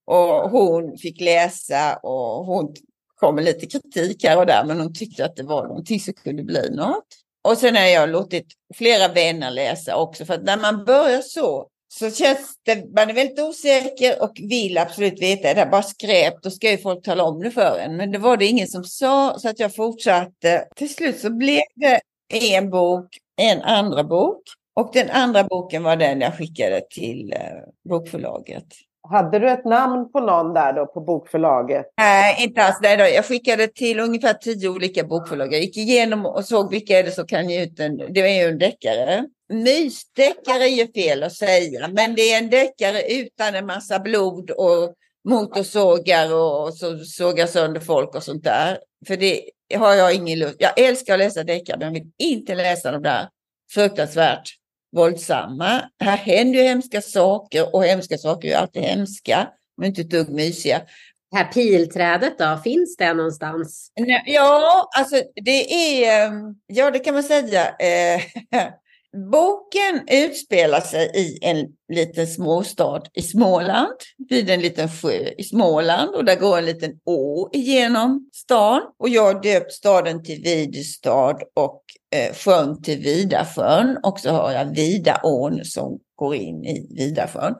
[0.06, 2.74] Och hon fick läsa och hon
[3.14, 6.14] kom med lite kritik här och där, men hon tyckte att det var någonting som
[6.14, 7.06] kunde bli något.
[7.48, 11.68] Och sen har jag låtit flera vänner läsa också, för att när man börjar så
[11.88, 16.42] så känns det, man är väldigt osäker och vill absolut veta, är det bara skräp,
[16.42, 17.96] då ska ju folk tala om det för en.
[17.96, 20.68] Men det var det ingen som sa, så att jag fortsatte.
[20.76, 24.42] Till slut så blev det en bok, en andra bok.
[24.74, 27.38] Och den andra boken var den jag skickade till eh,
[27.88, 28.66] bokförlaget.
[29.10, 31.86] Hade du ett namn på någon där då på bokförlaget?
[31.98, 32.78] Nej, inte alls.
[32.82, 33.04] Nej, då.
[33.04, 35.52] Jag skickade till ungefär tio olika bokförlag.
[35.52, 37.96] Jag gick igenom och såg vilka är det som kan ge ut en.
[37.96, 39.26] Det är ju en deckare.
[39.52, 44.50] Mysdeckare är ju fel att säga, men det är en deckare utan en massa blod
[44.50, 44.94] och
[45.28, 48.78] motorsågar och så sågar sönder folk och sånt där.
[49.06, 49.42] För det
[49.76, 50.56] har jag ingen lust.
[50.58, 53.28] Jag älskar att läsa deckare, men jag vill inte läsa de där
[53.74, 54.50] fruktansvärt
[54.92, 55.82] våldsamma.
[56.00, 60.10] Här händer ju hemska saker och hemska saker är ju alltid hemska, men inte ett
[60.10, 60.80] dugg mysiga.
[61.30, 63.92] Det här pilträdet då, finns det någonstans?
[64.26, 66.32] Ja, alltså det är,
[66.66, 67.74] ja det kan man säga.
[69.16, 73.96] Boken utspelar sig i en liten småstad i Småland,
[74.28, 78.82] vid en liten sjö i Småland och där går en liten å igenom stan.
[78.98, 81.82] Och jag har döpt staden till Videstad och
[82.14, 87.54] eh, sjön till Vidasjön och så har jag Vidaån som går in i Vidasjön.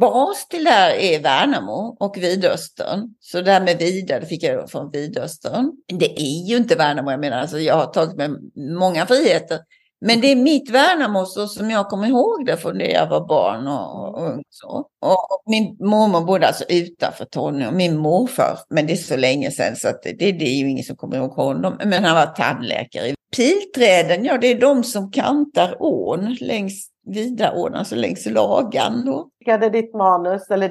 [0.00, 3.14] Bas till det här är Värnamo och Vidöstern.
[3.20, 5.72] Så det här med Vida, det fick jag från Vidöstern.
[5.86, 8.30] Det är ju inte Värnamo, jag menar, alltså jag har tagit med
[8.78, 9.58] många friheter
[10.00, 13.26] men det är mitt Värnamo så som jag kommer ihåg det från det jag var
[13.28, 14.42] barn och, och ung.
[14.50, 14.86] Så.
[15.00, 17.26] Och, min mormor bodde alltså utanför
[17.68, 20.84] och min morfar, men det är så länge sedan så det, det är ju ingen
[20.84, 21.78] som kommer ihåg honom.
[21.84, 23.14] Men han var tandläkare.
[23.36, 29.04] Pilträden, ja det är de som kantar ån längs Vidaån, alltså längs Lagan.
[29.06, 29.28] Då.
[29.38, 30.68] Skickade ditt manus eller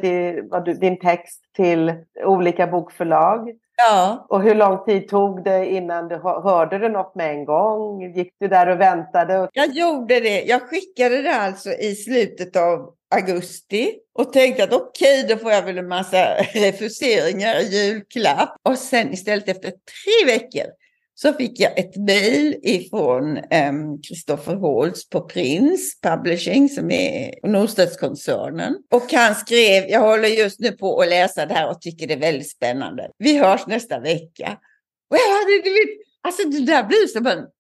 [0.80, 1.94] din text till
[2.26, 3.50] olika bokförlag?
[3.78, 4.26] Ja.
[4.30, 8.13] Och hur lång tid tog det innan du hörde du något med en gång?
[8.16, 9.50] Gick du där och väntade?
[9.54, 10.42] Jag gjorde det.
[10.44, 15.52] Jag skickade det alltså i slutet av augusti och tänkte att okej, okay, då får
[15.52, 16.18] jag väl en massa
[16.54, 18.56] refuseringar i julklapp.
[18.63, 20.72] Och sen istället efter tre veckor
[21.19, 27.47] så fick jag ett mejl ifrån ehm, Kristoffer um, Holtz på Prins Publishing som är
[27.47, 28.75] Norstedtskoncernen.
[28.91, 32.13] Och han skrev, jag håller just nu på att läsa det här och tycker det
[32.13, 33.12] är väldigt spännande.
[33.17, 34.58] Vi hörs nästa vecka.
[35.10, 37.51] Och jag hade, du vet, alltså det där blir som tänkte,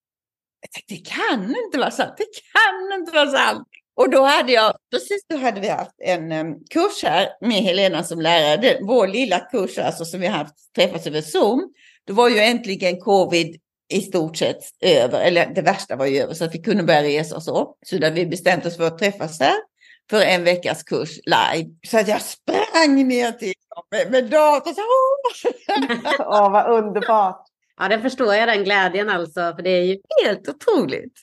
[0.87, 3.67] Det kan inte vara sant, det kan inte vara sant.
[3.95, 8.03] Och då hade jag, precis då hade vi haft en um, kurs här med Helena
[8.03, 11.73] som lärare, vår lilla kurs alltså som vi haft träffats över Zoom.
[12.07, 13.55] Då var ju äntligen covid
[13.89, 17.03] i stort sett över, eller det värsta var ju över, så att vi kunde börja
[17.03, 17.75] resa och så.
[17.85, 19.53] Så där vi bestämt oss för att träffas där
[20.09, 21.69] för en veckas kurs live.
[21.87, 23.53] Så att jag sprang ner till
[23.91, 24.75] med, med datorn.
[26.19, 27.45] Åh, vad underbart!
[27.79, 31.13] Ja, det förstår jag den glädjen alltså, för det är ju helt otroligt.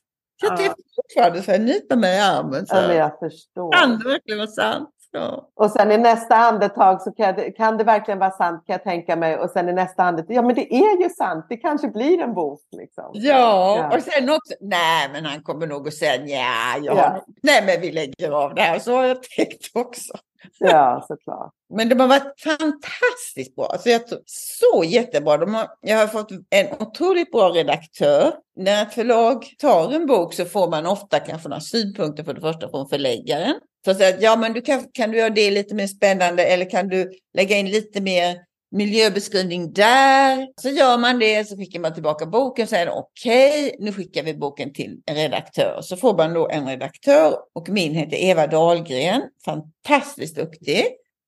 [0.42, 0.56] Jag ja.
[0.56, 2.66] tittar fortfarande så jag nyper mig i armen.
[2.66, 2.76] Så.
[2.76, 3.72] Ja, jag förstår.
[3.72, 4.93] Kan det verkligen vara sant?
[5.14, 5.48] Ja.
[5.54, 8.84] Och sen i nästa andetag så kan, jag, kan, det verkligen vara sant kan jag
[8.84, 9.38] tänka mig.
[9.38, 12.34] Och sen i nästa andetag, ja men det är ju sant, det kanske blir en
[12.34, 12.60] bok.
[12.72, 13.10] Liksom.
[13.12, 13.96] Ja, ja.
[13.96, 17.24] och sen också, nej men han kommer nog att säga ja, ja.
[17.42, 18.78] nej men vi lägger av det här.
[18.78, 20.12] Så har jag tänkt också.
[20.58, 21.52] Ja, såklart.
[21.74, 23.66] Men de har varit fantastiskt bra.
[23.66, 25.36] Alltså jag så jättebra.
[25.36, 28.34] De har, jag har fått en otroligt bra redaktör.
[28.56, 32.40] När ett förlag tar en bok så får man ofta kanske några synpunkter för det
[32.40, 33.54] första från förläggaren.
[33.84, 36.70] Så att säga, ja men du kan, kan du göra det lite mer spännande eller
[36.70, 38.36] kan du lägga in lite mer
[38.74, 40.48] miljöbeskrivning där.
[40.60, 44.34] Så gör man det, så skickar man tillbaka boken, säger okej, okay, nu skickar vi
[44.34, 45.80] boken till en redaktör.
[45.82, 50.84] Så får man då en redaktör och min heter Eva Dahlgren, fantastiskt duktig.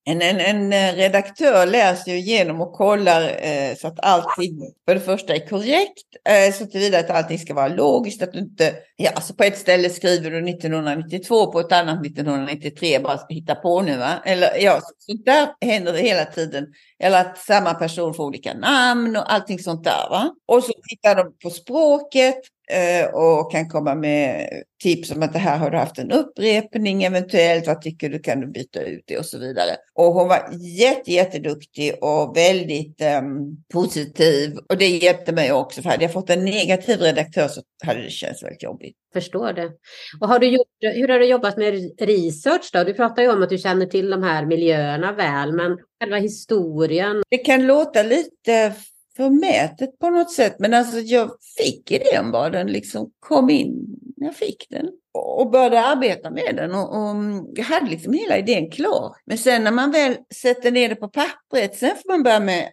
[0.09, 4.95] En, en, en eh, redaktör läser ju igenom och kollar eh, så att allting för
[4.95, 8.75] det första är korrekt, eh, så tillvida att allting ska vara logiskt, att du inte,
[8.97, 13.83] ja alltså på ett ställe skriver du 1992, på ett annat 1993, bara hitta på
[13.83, 16.67] nu va, eller ja, så där händer det hela tiden.
[16.99, 20.35] Eller att samma person får olika namn och allting sånt där va.
[20.47, 22.41] Och så tittar de på språket,
[23.13, 24.49] och kan komma med
[24.83, 28.41] tips om att det här har du haft en upprepning eventuellt, vad tycker du, kan
[28.41, 29.77] du byta ut det och så vidare.
[29.95, 30.49] Och hon var
[30.79, 36.31] jätte, jätteduktig och väldigt um, positiv och det hjälpte mig också för hade jag fått
[36.31, 38.97] en negativ redaktör så hade det känts väldigt jobbigt.
[39.13, 39.71] Förstår det.
[40.21, 42.85] Och har du gjort, hur har du jobbat med research då?
[42.85, 47.23] Du pratar ju om att du känner till de här miljöerna väl, men själva historien?
[47.31, 48.75] Det kan låta lite
[49.17, 50.57] förmätet på något sätt.
[50.59, 53.87] Men alltså jag fick idén bara, den liksom kom in.
[54.17, 58.39] Jag fick den och började arbeta med den och, och mm, jag hade liksom hela
[58.39, 59.17] idén klar.
[59.25, 62.71] Men sen när man väl sätter ner det på pappret, sen får man börja med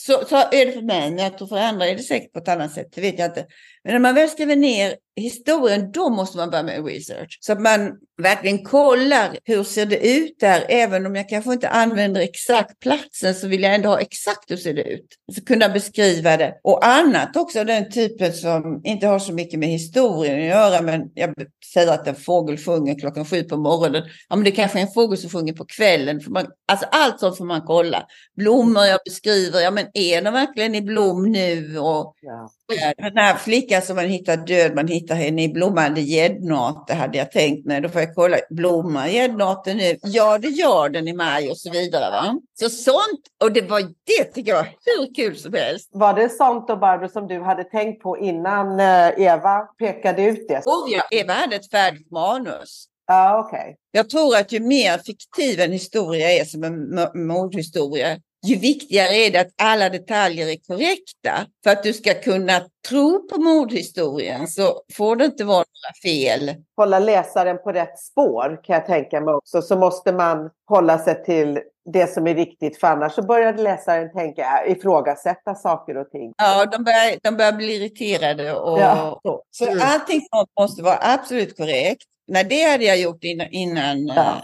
[0.00, 2.38] så, så är det för mig, men jag tror för andra är det säkert på
[2.38, 3.46] ett annat sätt, det vet jag inte.
[3.84, 7.38] Men när man väl skriver ner historien, då måste man börja med research.
[7.40, 11.68] Så att man verkligen kollar hur ser det ut där, även om jag kanske inte
[11.68, 15.06] använder exakt platsen så vill jag ändå ha exakt hur ser det ut.
[15.34, 16.54] Så kunna beskriva det.
[16.62, 21.02] Och annat också, den typen som inte har så mycket med historien att göra, men
[21.14, 21.34] jag
[21.72, 24.02] säger att en fågel sjunger klockan sju på morgonen.
[24.28, 26.20] Ja, men det kanske är en fågel som sjunger på kvällen.
[26.20, 28.06] För man, alltså allt sånt får man kolla.
[28.36, 31.78] Blommor jag beskriver, ja men är de verkligen i blom nu?
[31.78, 32.50] Och ja.
[32.96, 37.32] Den här flickan som man hittar död, man hittar henne i blommande gäddnate hade jag
[37.32, 37.80] tänkt mig.
[37.80, 39.96] Då får jag kolla, blommar gäddnaten nu?
[40.02, 42.10] Ja, det gör den i maj och så vidare.
[42.10, 42.38] Va?
[42.60, 45.90] Så sånt, och det var det tycker jag hur kul som helst.
[45.92, 50.48] Var det sånt då Barbro som du hade tänkt på innan eh, Eva pekade ut
[50.48, 50.62] det?
[50.66, 52.88] Oh ja, Eva hade ett färdigt manus.
[53.08, 53.60] Okej.
[53.60, 53.74] Okay.
[53.92, 59.30] Jag tror att ju mer fiktiv en historia är som en mordhistoria, ju viktigare är
[59.30, 61.46] det att alla detaljer är korrekta.
[61.64, 66.54] För att du ska kunna tro på mordhistorien så får det inte vara några fel.
[66.76, 69.62] Hålla läsaren på rätt spår kan jag tänka mig också.
[69.62, 71.60] Så måste man hålla sig till
[71.92, 76.32] det som är viktigt för annars så börjar läsaren tänka, ifrågasätta saker och ting.
[76.36, 78.52] Ja, de börjar, de börjar bli irriterade.
[78.54, 79.20] Och, ja.
[79.22, 79.42] så.
[79.50, 79.78] så mm.
[79.82, 80.20] allting
[80.60, 82.04] måste vara absolut korrekt.
[82.26, 84.42] Nej, det hade jag gjort innan, innan ja.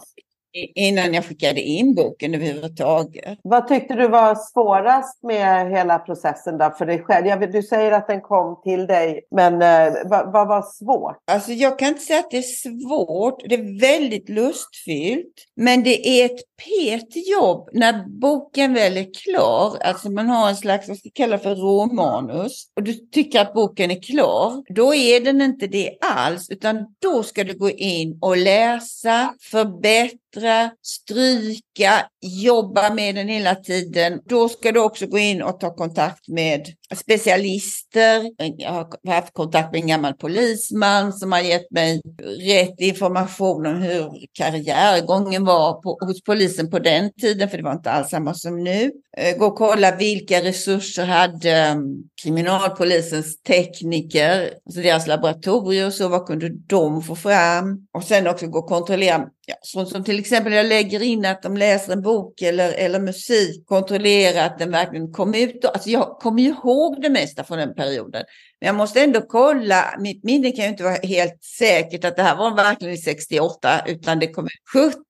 [0.75, 3.39] Innan jag skickade in boken överhuvudtaget.
[3.43, 7.51] Vad tyckte du var svårast med hela processen då för dig själv?
[7.53, 11.17] du säger att den kom till dig, men eh, vad, vad, var svårt?
[11.33, 13.43] Alltså jag kan inte säga att det är svårt.
[13.49, 19.77] Det är väldigt lustfyllt, men det är ett pet jobb när boken väl är klar.
[19.81, 23.55] Alltså man har en slags, vad ska jag kalla för råmanus och du tycker att
[23.55, 24.63] boken är klar.
[24.75, 30.30] Då är den inte det alls, utan då ska du gå in och läsa, förbättra
[30.33, 34.21] klättra, stryka, jobba med den hela tiden.
[34.29, 38.31] Då ska du också gå in och ta kontakt med specialister.
[38.57, 42.01] Jag har haft kontakt med en gammal polisman som har gett mig
[42.41, 47.73] rätt information om hur karriärgången var på, hos polisen på den tiden, för det var
[47.73, 48.91] inte alls samma som nu.
[49.17, 51.83] Eh, gå och kolla vilka resurser hade mm,
[52.23, 57.87] kriminalpolisens tekniker, alltså deras laboratorier, så vad kunde de få fram?
[57.95, 61.43] Och sen också gå och kontrollera, ja, sånt som till exempel jag lägger in att
[61.43, 65.65] de läser en bok eller, eller musik, kontrollera att den verkligen kom ut.
[65.65, 68.25] Alltså jag kommer ju ihåg det mesta från den perioden.
[68.61, 72.23] Men jag måste ändå kolla, mitt minne kan ju inte vara helt säkert att det
[72.23, 75.10] här var verkligen i 68, utan det kom ut 70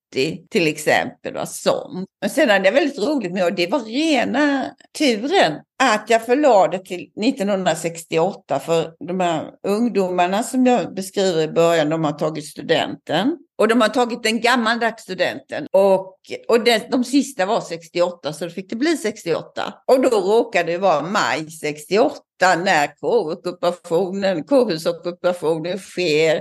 [0.51, 1.37] till exempel.
[1.37, 2.09] Och sånt.
[2.21, 4.65] Men sen hade jag väldigt roligt med, och det var rena
[4.99, 11.89] turen, att jag förlade till 1968 för de här ungdomarna som jag beskriver i början,
[11.91, 13.37] de har tagit studenten.
[13.59, 15.67] Och de har tagit den gammaldags studenten.
[15.73, 19.75] Och, och det, de sista var 68, så då fick det bli 68.
[19.87, 26.41] Och då råkade det vara maj 68 när kårockupationen, kårhusockupationen sker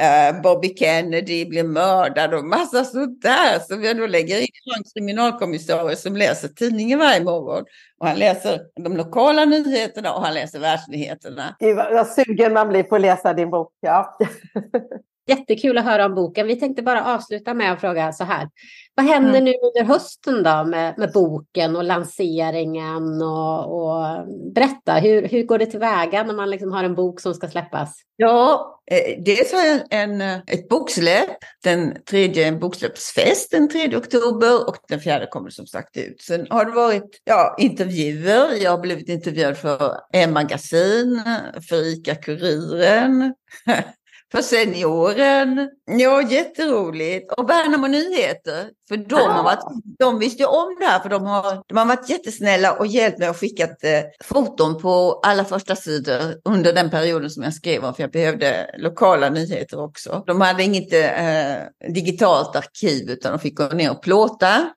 [0.00, 4.84] Eh, Bobby Kennedy blir mördad och massa sånt där Så vi då lägger in en
[4.94, 7.64] kriminalkommissarie som läser tidningen varje morgon.
[7.98, 11.56] Och han läser de lokala nyheterna och han läser världsnyheterna.
[11.58, 13.72] Gud vad sugen man blir på att läsa din bok.
[13.80, 14.18] Ja.
[15.30, 16.46] Jättekul att höra om boken.
[16.46, 18.48] Vi tänkte bara avsluta med att fråga så här.
[18.94, 19.44] Vad händer mm.
[19.44, 23.22] nu under hösten då med, med boken och lanseringen?
[23.22, 27.34] Och, och berätta, hur, hur går det tillväga när man liksom har en bok som
[27.34, 27.94] ska släppas?
[28.16, 33.96] Ja, eh, dels har jag en, eh, ett boksläpp, den tredje, en boksläppsfest den 3
[33.96, 36.20] oktober och den fjärde kommer som sagt ut.
[36.22, 38.62] Sen har det varit ja, intervjuer.
[38.62, 41.22] Jag har blivit intervjuad för M-magasin,
[41.68, 43.34] för ICA-Kuriren,
[44.32, 45.70] för senioren.
[45.86, 47.32] Ja, jätteroligt.
[47.32, 48.70] Och Värnamo Nyheter.
[48.88, 49.64] För de, har varit,
[49.98, 53.18] de visste ju om det här för de har, de har varit jättesnälla och hjälpt
[53.18, 57.84] mig och skickat eh, foton på alla första sidor under den perioden som jag skrev
[57.84, 60.24] om för jag behövde lokala nyheter också.
[60.26, 64.70] De hade inget eh, digitalt arkiv utan de fick gå ner och plåta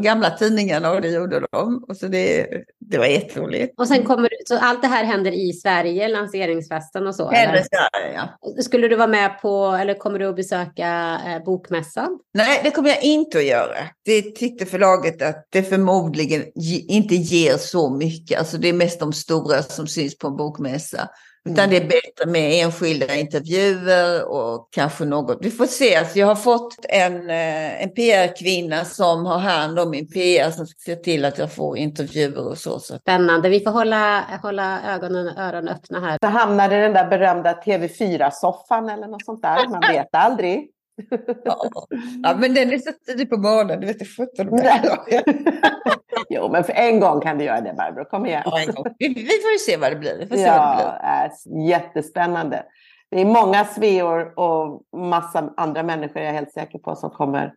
[0.00, 1.84] gamla tidningarna och det gjorde de.
[1.88, 2.46] Och så det,
[2.80, 3.80] det var jätteroligt.
[3.80, 7.30] Och sen kommer så allt det här händer i Sverige, lanseringsfesten och så?
[7.30, 7.62] Eller?
[7.62, 8.62] Sverige, ja.
[8.62, 12.18] Skulle du vara med på, eller kommer du att besöka eh, Bokmässan?
[12.34, 13.76] Nej, det kommer jag inte att göra.
[14.04, 16.44] Det tyckte förlaget att det förmodligen
[16.88, 18.38] inte ger så mycket.
[18.38, 21.08] Alltså det är mest de stora som syns på en bokmässa.
[21.52, 21.70] Utan mm.
[21.70, 25.38] det är bättre med enskilda intervjuer och kanske något.
[25.40, 25.96] Vi får se.
[25.96, 30.66] Alltså jag har fått en, eh, en PR-kvinna som har hand om min PR som
[30.66, 32.78] ska se till att jag får intervjuer och så.
[32.78, 32.98] så.
[32.98, 33.48] Spännande.
[33.48, 36.18] Vi får hålla, hålla ögonen och öronen öppna här.
[36.22, 39.68] Så hamnar i den där berömda TV4-soffan eller något sånt där.
[39.68, 40.70] Man vet aldrig.
[41.44, 41.70] Ja.
[42.22, 43.80] ja, men den är så tidig på morgonen.
[43.80, 44.48] Du vet, det sjutton
[46.28, 48.04] Jo, men för en gång kan du göra det, Barbro.
[48.04, 48.42] Kom igen.
[48.44, 48.84] Ja, en gång.
[48.98, 50.16] Vi, vi får ju se vad det blir.
[50.18, 51.62] Vi får se ja, vad det blir.
[51.62, 52.62] Äh, jättespännande.
[53.10, 57.54] Det är många sveor och massa andra människor, jag är helt säker på, som kommer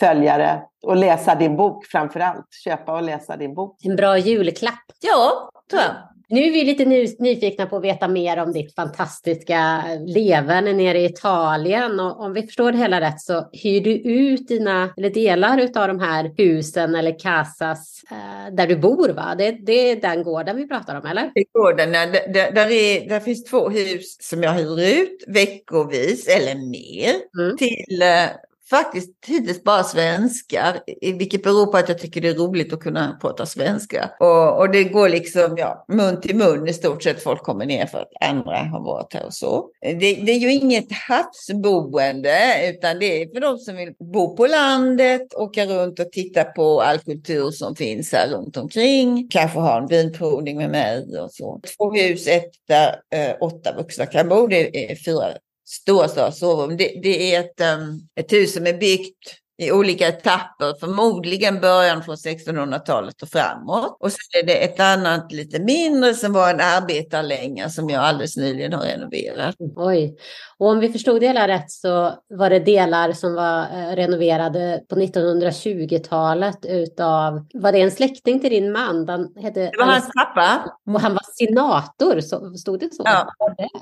[0.00, 2.46] följa det och läsa din bok framför allt.
[2.64, 3.84] Köpa och läsa din bok.
[3.84, 4.84] En bra julklapp.
[5.00, 6.11] Ja, tror jag.
[6.32, 6.84] Nu är vi lite
[7.18, 12.00] nyfikna på att veta mer om ditt fantastiska leverne nere i Italien.
[12.00, 15.88] Och om vi förstår det hela rätt så hyr du ut dina, eller delar av
[15.88, 19.34] de här husen eller casas eh, där du bor va?
[19.38, 21.30] Det, det, är den gården vi pratar om eller?
[21.34, 25.24] Det är gården, där, där, där, är, där finns två hus som jag hyr ut
[25.26, 27.56] veckovis eller mer mm.
[27.56, 28.30] till eh,
[28.72, 33.18] faktiskt hittills bara svenskar, vilket beror på att jag tycker det är roligt att kunna
[33.20, 34.10] prata svenska.
[34.20, 37.22] Och, och det går liksom ja, mun till mun i stort sett.
[37.22, 39.68] Folk kommer ner för att andra har varit här och så.
[39.80, 44.46] Det, det är ju inget havsboende, utan det är för de som vill bo på
[44.46, 49.28] landet, åka runt och titta på all kultur som finns här runt omkring.
[49.30, 51.60] Kanske ha en vinprovning med mig och så.
[51.76, 54.46] Två hus, ett där eh, åtta vuxna kan bo.
[54.46, 55.32] Det är fyra
[55.72, 56.76] Stå så, sovrum.
[56.76, 62.02] Det, det är ett, um, ett hus som är byggt i olika etapper, förmodligen början
[62.02, 63.96] från 1600-talet och framåt.
[64.00, 68.36] Och så är det ett annat lite mindre som var en arbetarlänga som jag alldeles
[68.36, 69.54] nyligen har renoverat.
[69.76, 70.16] Oj,
[70.58, 74.82] och om vi förstod det hela rätt så var det delar som var eh, renoverade
[74.88, 79.06] på 1920-talet utav, var det en släkting till din man?
[79.06, 80.76] Den hette, det var hans pappa.
[80.86, 83.02] Och han var senator, så, stod det så?
[83.06, 83.28] Ja.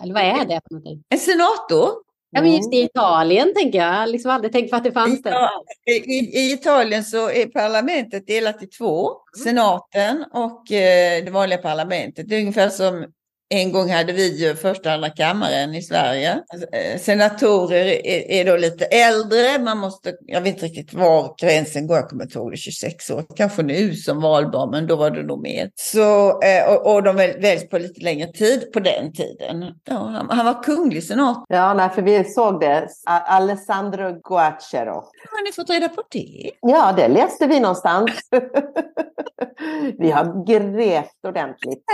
[0.02, 0.60] Eller vad är det?
[1.08, 2.09] En senator?
[2.30, 4.08] Ja, men just i Italien tänker jag.
[4.08, 5.50] Liksom aldrig tänkt på att det fanns det.
[5.86, 9.08] I, I, Italien så är parlamentet delat i två.
[9.08, 9.44] Mm.
[9.44, 12.28] Senaten och eh, det vanliga parlamentet.
[12.28, 13.06] Det är ungefär som
[13.52, 16.42] en gång hade vi ju första andra kammaren i Sverige.
[16.72, 19.58] Eh, senatorer är, är, då lite äldre.
[19.58, 21.96] Man måste, jag vet inte riktigt var gränsen går.
[21.96, 23.24] Jag kommer inte ihåg det, 26 år.
[23.36, 25.70] Kanske nu som valbar, men då var det nog mer.
[25.74, 29.64] Så, eh, och, och de väljs på lite längre tid på den tiden.
[29.84, 31.44] Ja, han, han var kunglig senator.
[31.48, 32.88] Ja, nej, för vi såg det.
[33.06, 34.94] Alessandro Guacero.
[35.30, 36.50] Har ni fått reda på det?
[36.60, 38.10] Ja, det läste vi någonstans.
[39.98, 41.84] vi har grävt ordentligt.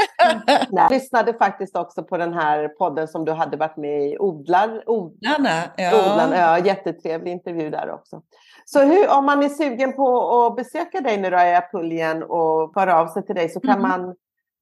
[0.70, 4.82] Jag lyssnade faktiskt också på den här podden som du hade varit med i, Odlar.
[4.86, 5.62] Odlarna.
[5.76, 5.90] Ja.
[5.94, 8.22] Odlarna, ja, jättetrevlig intervju där också.
[8.64, 12.72] Så hur, om man är sugen på att besöka dig nu då i Apulien och
[12.74, 13.82] föra av sig till dig så kan mm.
[13.82, 14.14] man,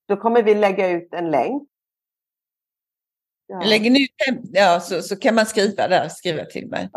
[0.09, 1.69] då kommer vi lägga ut en länk
[3.47, 3.63] Ja.
[3.65, 4.11] Lägger ni ut
[4.53, 6.89] ja, så, så kan man skriva där, skriva till mig.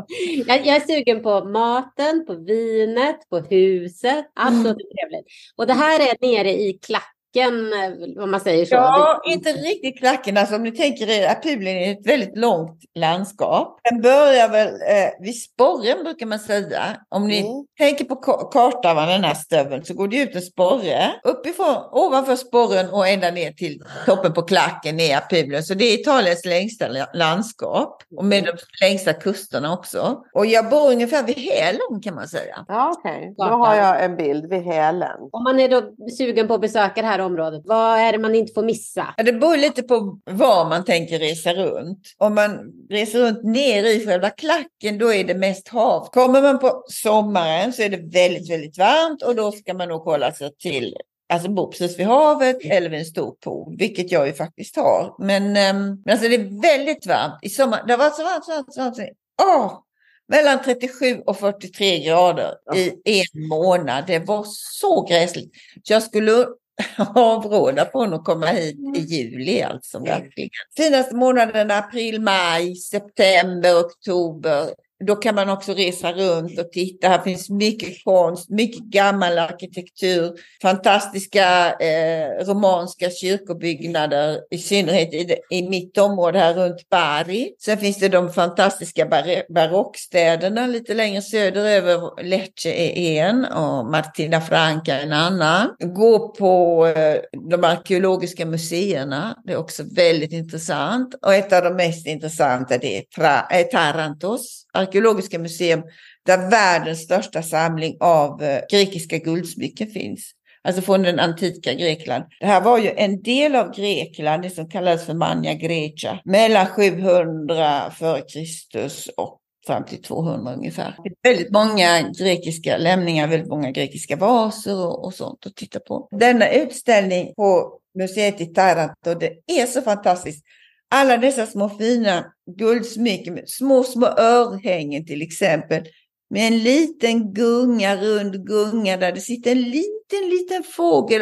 [0.47, 4.25] Jag, jag är sugen på maten, på vinet, på huset.
[4.33, 5.27] Allt låter trevligt.
[5.55, 8.75] Och det här är nere i klack klacken, eh, om man säger så.
[8.75, 10.37] Ja, inte riktigt klacken.
[10.37, 13.79] Alltså, om ni tänker er, Apulien är ett väldigt långt landskap.
[13.89, 16.81] Den börjar väl eh, vid sporren brukar man säga.
[17.09, 17.65] Om ni mm.
[17.77, 18.15] tänker på
[18.51, 21.11] kartan av den här stöveln så går det ut en sporre.
[21.23, 25.63] Uppifrån, ovanför sporren och ända ner till toppen på klacken är Apulien.
[25.63, 28.03] Så det är Italiens längsta landskap.
[28.17, 28.51] Och med de
[28.85, 30.23] längsta kusterna också.
[30.33, 32.65] Och jag bor ungefär vid hälen kan man säga.
[32.67, 33.17] Ja, okej.
[33.17, 33.49] Okay.
[33.49, 35.17] Då har jag en bild vid hälen.
[35.31, 35.81] Om man är då
[36.17, 37.61] sugen på att besöka det här området?
[37.65, 39.13] Vad är det man inte får missa?
[39.17, 41.99] Ja, det beror lite på var man tänker resa runt.
[42.17, 46.09] Om man reser runt ner i själva klacken då är det mest hav.
[46.11, 50.01] Kommer man på sommaren så är det väldigt, väldigt varmt och då ska man nog
[50.01, 50.95] hålla sig till
[51.29, 55.15] Alltså bo precis vid havet eller vid en stor pool, vilket jag ju faktiskt har.
[55.19, 57.39] Men, um, men alltså det är väldigt varmt.
[57.41, 59.17] I sommar, det har varit så varmt, så varmt, så varmt.
[59.41, 59.79] Åh,
[60.27, 62.75] mellan 37 och 43 grader ja.
[62.75, 64.03] i en månad.
[64.07, 65.51] Det var så gräsligt.
[65.83, 66.45] Så jag skulle
[67.15, 70.49] avråda från att komma hit i juli alltså verkligen.
[70.77, 74.69] Finaste månaderna april, maj, september, oktober
[75.05, 77.07] då kan man också resa runt och titta.
[77.07, 85.37] Här finns mycket konst, mycket gammal arkitektur, fantastiska eh, romanska kyrkobyggnader, i synnerhet i, det,
[85.49, 87.53] i mitt område här runt Bari.
[87.59, 92.23] Sen finns det de fantastiska bar barockstäderna lite längre söderöver.
[92.23, 95.69] Lecce är en och Martina Franca en annan.
[95.79, 101.15] Gå på eh, de arkeologiska museerna, det är också väldigt intressant.
[101.21, 105.83] Och ett av de mest intressanta det är, är eh, Tarantos arkeologiska museum
[106.25, 110.31] där världens största samling av eh, grekiska guldsmycken finns.
[110.63, 112.23] Alltså från den antika Grekland.
[112.39, 116.65] Det här var ju en del av Grekland, det som kallades för Mania Grecia, mellan
[116.65, 118.89] 700 f.Kr.
[119.17, 120.95] och fram till 200 ungefär.
[121.23, 126.07] Väldigt många grekiska lämningar, väldigt många grekiska vaser och, och sånt att titta på.
[126.11, 130.45] Denna utställning på museet i Taranto, det är så fantastiskt
[130.89, 132.25] alla dessa små fina
[132.57, 135.83] guldsmycken, små, små örhängen till exempel,
[136.29, 141.21] med en liten gunga, rund gunga där det sitter en liten, liten fågel.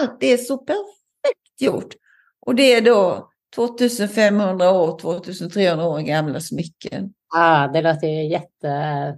[0.00, 1.94] Allt är så perfekt gjort.
[2.46, 7.12] Och det är då 2500 år, 2300 år gamla smycken.
[7.34, 8.68] Ja, det låter ju jätte...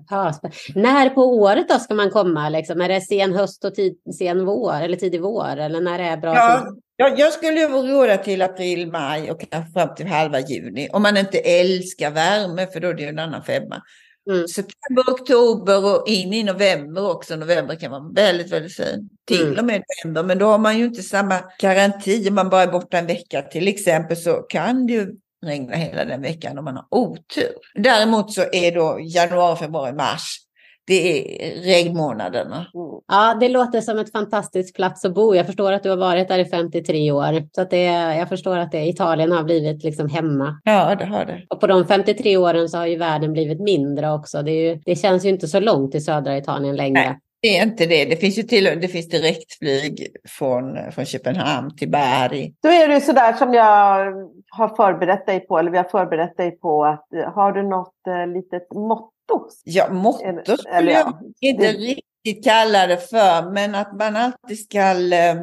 [0.09, 0.35] Ja,
[0.75, 2.49] när på året då ska man komma?
[2.49, 2.81] Liksom?
[2.81, 5.57] Är det sen höst och tid, sen vår eller tidig vår?
[5.57, 6.83] Eller när det är bra ja, tid?
[7.01, 10.89] Ja, jag skulle råda till april, maj och kanske fram till halva juni.
[10.93, 13.83] Om man inte älskar värme, för då är det ju en annan femma.
[14.31, 14.49] Mm.
[14.49, 17.37] September, oktober och in i november också.
[17.37, 19.09] November kan vara väldigt, väldigt fin.
[19.27, 19.59] Till mm.
[19.59, 22.29] och med november, men då har man ju inte samma garanti.
[22.29, 25.07] Om man bara är borta en vecka till exempel så kan det ju
[25.47, 27.53] regna hela den veckan om man har otur.
[27.75, 30.37] Däremot så är då januari, februari, mars
[30.91, 32.57] det är regnmånaderna.
[32.57, 33.01] Mm.
[33.09, 35.35] Ja, det låter som ett fantastiskt plats att bo.
[35.35, 37.49] Jag förstår att du har varit där i 53 år.
[37.55, 37.85] Så att det,
[38.19, 40.61] jag förstår att det, Italien har blivit liksom hemma.
[40.65, 41.43] Ja, det har det.
[41.49, 44.43] Och på de 53 åren så har ju världen blivit mindre också.
[44.43, 47.03] Det, ju, det känns ju inte så långt till södra Italien längre.
[47.03, 47.19] Nej.
[47.43, 48.05] Det är inte det.
[48.05, 52.55] Det finns ju till, det finns direktflyg från, från Köpenhamn till Bari.
[52.63, 54.07] Då är det sådär som jag
[54.49, 58.27] har förberett dig på, eller vi har förberett dig på, att har du något eh,
[58.27, 59.11] litet mått
[59.65, 62.05] Ja, motto skulle jag inte riktigt
[62.45, 64.81] kalla det för, men att man alltid ska
[65.15, 65.37] eh,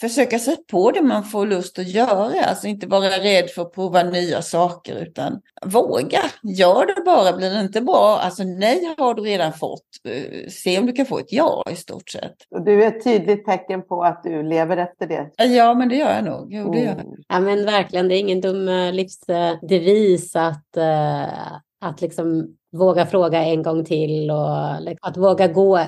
[0.00, 2.44] försöka sig på det man får lust att göra.
[2.44, 6.20] Alltså inte vara rädd för att prova nya saker, utan våga.
[6.42, 9.82] Gör det bara, blir det inte bra, alltså nej har du redan fått.
[10.08, 12.36] Eh, se om du kan få ett ja i stort sett.
[12.50, 15.30] Och du är ett tydligt tecken på att du lever efter det.
[15.44, 16.48] Ja, men det gör jag nog.
[16.52, 17.00] Jo, det gör jag.
[17.00, 17.14] Mm.
[17.28, 20.76] Ja, men verkligen, det är ingen dum eh, livsdevis att,
[21.80, 25.80] att liksom våga fråga en gång till och att våga gå,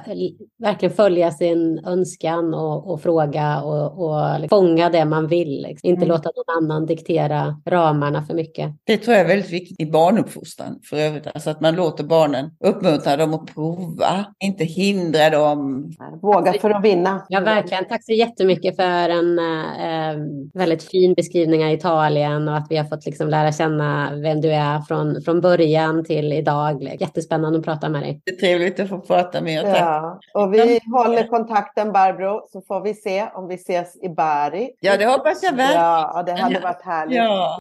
[0.59, 5.63] verkligen följa sin önskan och, och fråga och, och fånga det man vill.
[5.63, 5.89] Liksom.
[5.89, 6.09] Inte mm.
[6.09, 8.73] låta någon annan diktera ramarna för mycket.
[8.85, 11.27] Det tror jag är väldigt viktigt i barnuppfostran för övrigt.
[11.27, 15.91] Alltså att man låter barnen uppmuntra dem att prova, inte hindra dem.
[16.23, 17.27] Våga för att vinna.
[17.29, 17.85] Ja, verkligen.
[17.85, 22.85] Tack så jättemycket för en äh, väldigt fin beskrivning av Italien och att vi har
[22.85, 26.97] fått liksom lära känna vem du är från, från början till idag dag.
[27.01, 28.21] Jättespännande att prata med dig.
[28.25, 29.69] Det är trevligt att få prata med er.
[29.69, 30.21] Ja.
[30.35, 34.71] Och vi håller kontakten Barbro så får vi se om vi ses i Bari.
[34.81, 35.75] Ja, det hoppas jag väl.
[35.75, 37.17] Ja, det hade varit härligt.
[37.17, 37.59] Ja.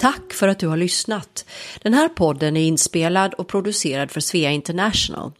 [0.00, 1.44] Tack för att du har lyssnat.
[1.82, 5.32] Den här podden är inspelad och producerad för Svea International.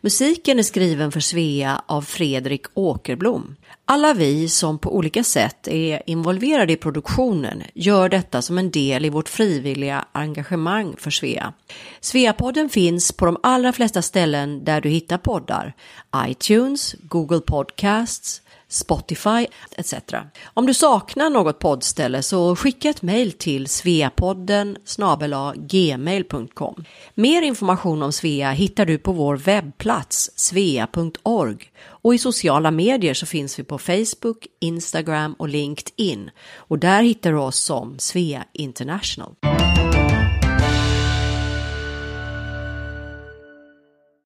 [0.00, 3.56] Musiken är skriven för Svea av Fredrik Åkerblom.
[3.88, 9.04] Alla vi som på olika sätt är involverade i produktionen gör detta som en del
[9.04, 11.52] i vårt frivilliga engagemang för Svea.
[12.00, 15.74] Sveapodden finns på de allra flesta ställen där du hittar poddar.
[16.28, 19.94] iTunes, Google Podcasts, Spotify etc.
[20.44, 24.76] Om du saknar något poddställe så skicka ett mejl till sveapodden
[25.56, 26.84] gmail.com.
[27.14, 31.70] Mer information om Svea hittar du på vår webbplats svea.org
[32.06, 37.32] och i sociala medier så finns vi på Facebook, Instagram och LinkedIn och där hittar
[37.32, 39.34] du oss som Svea International.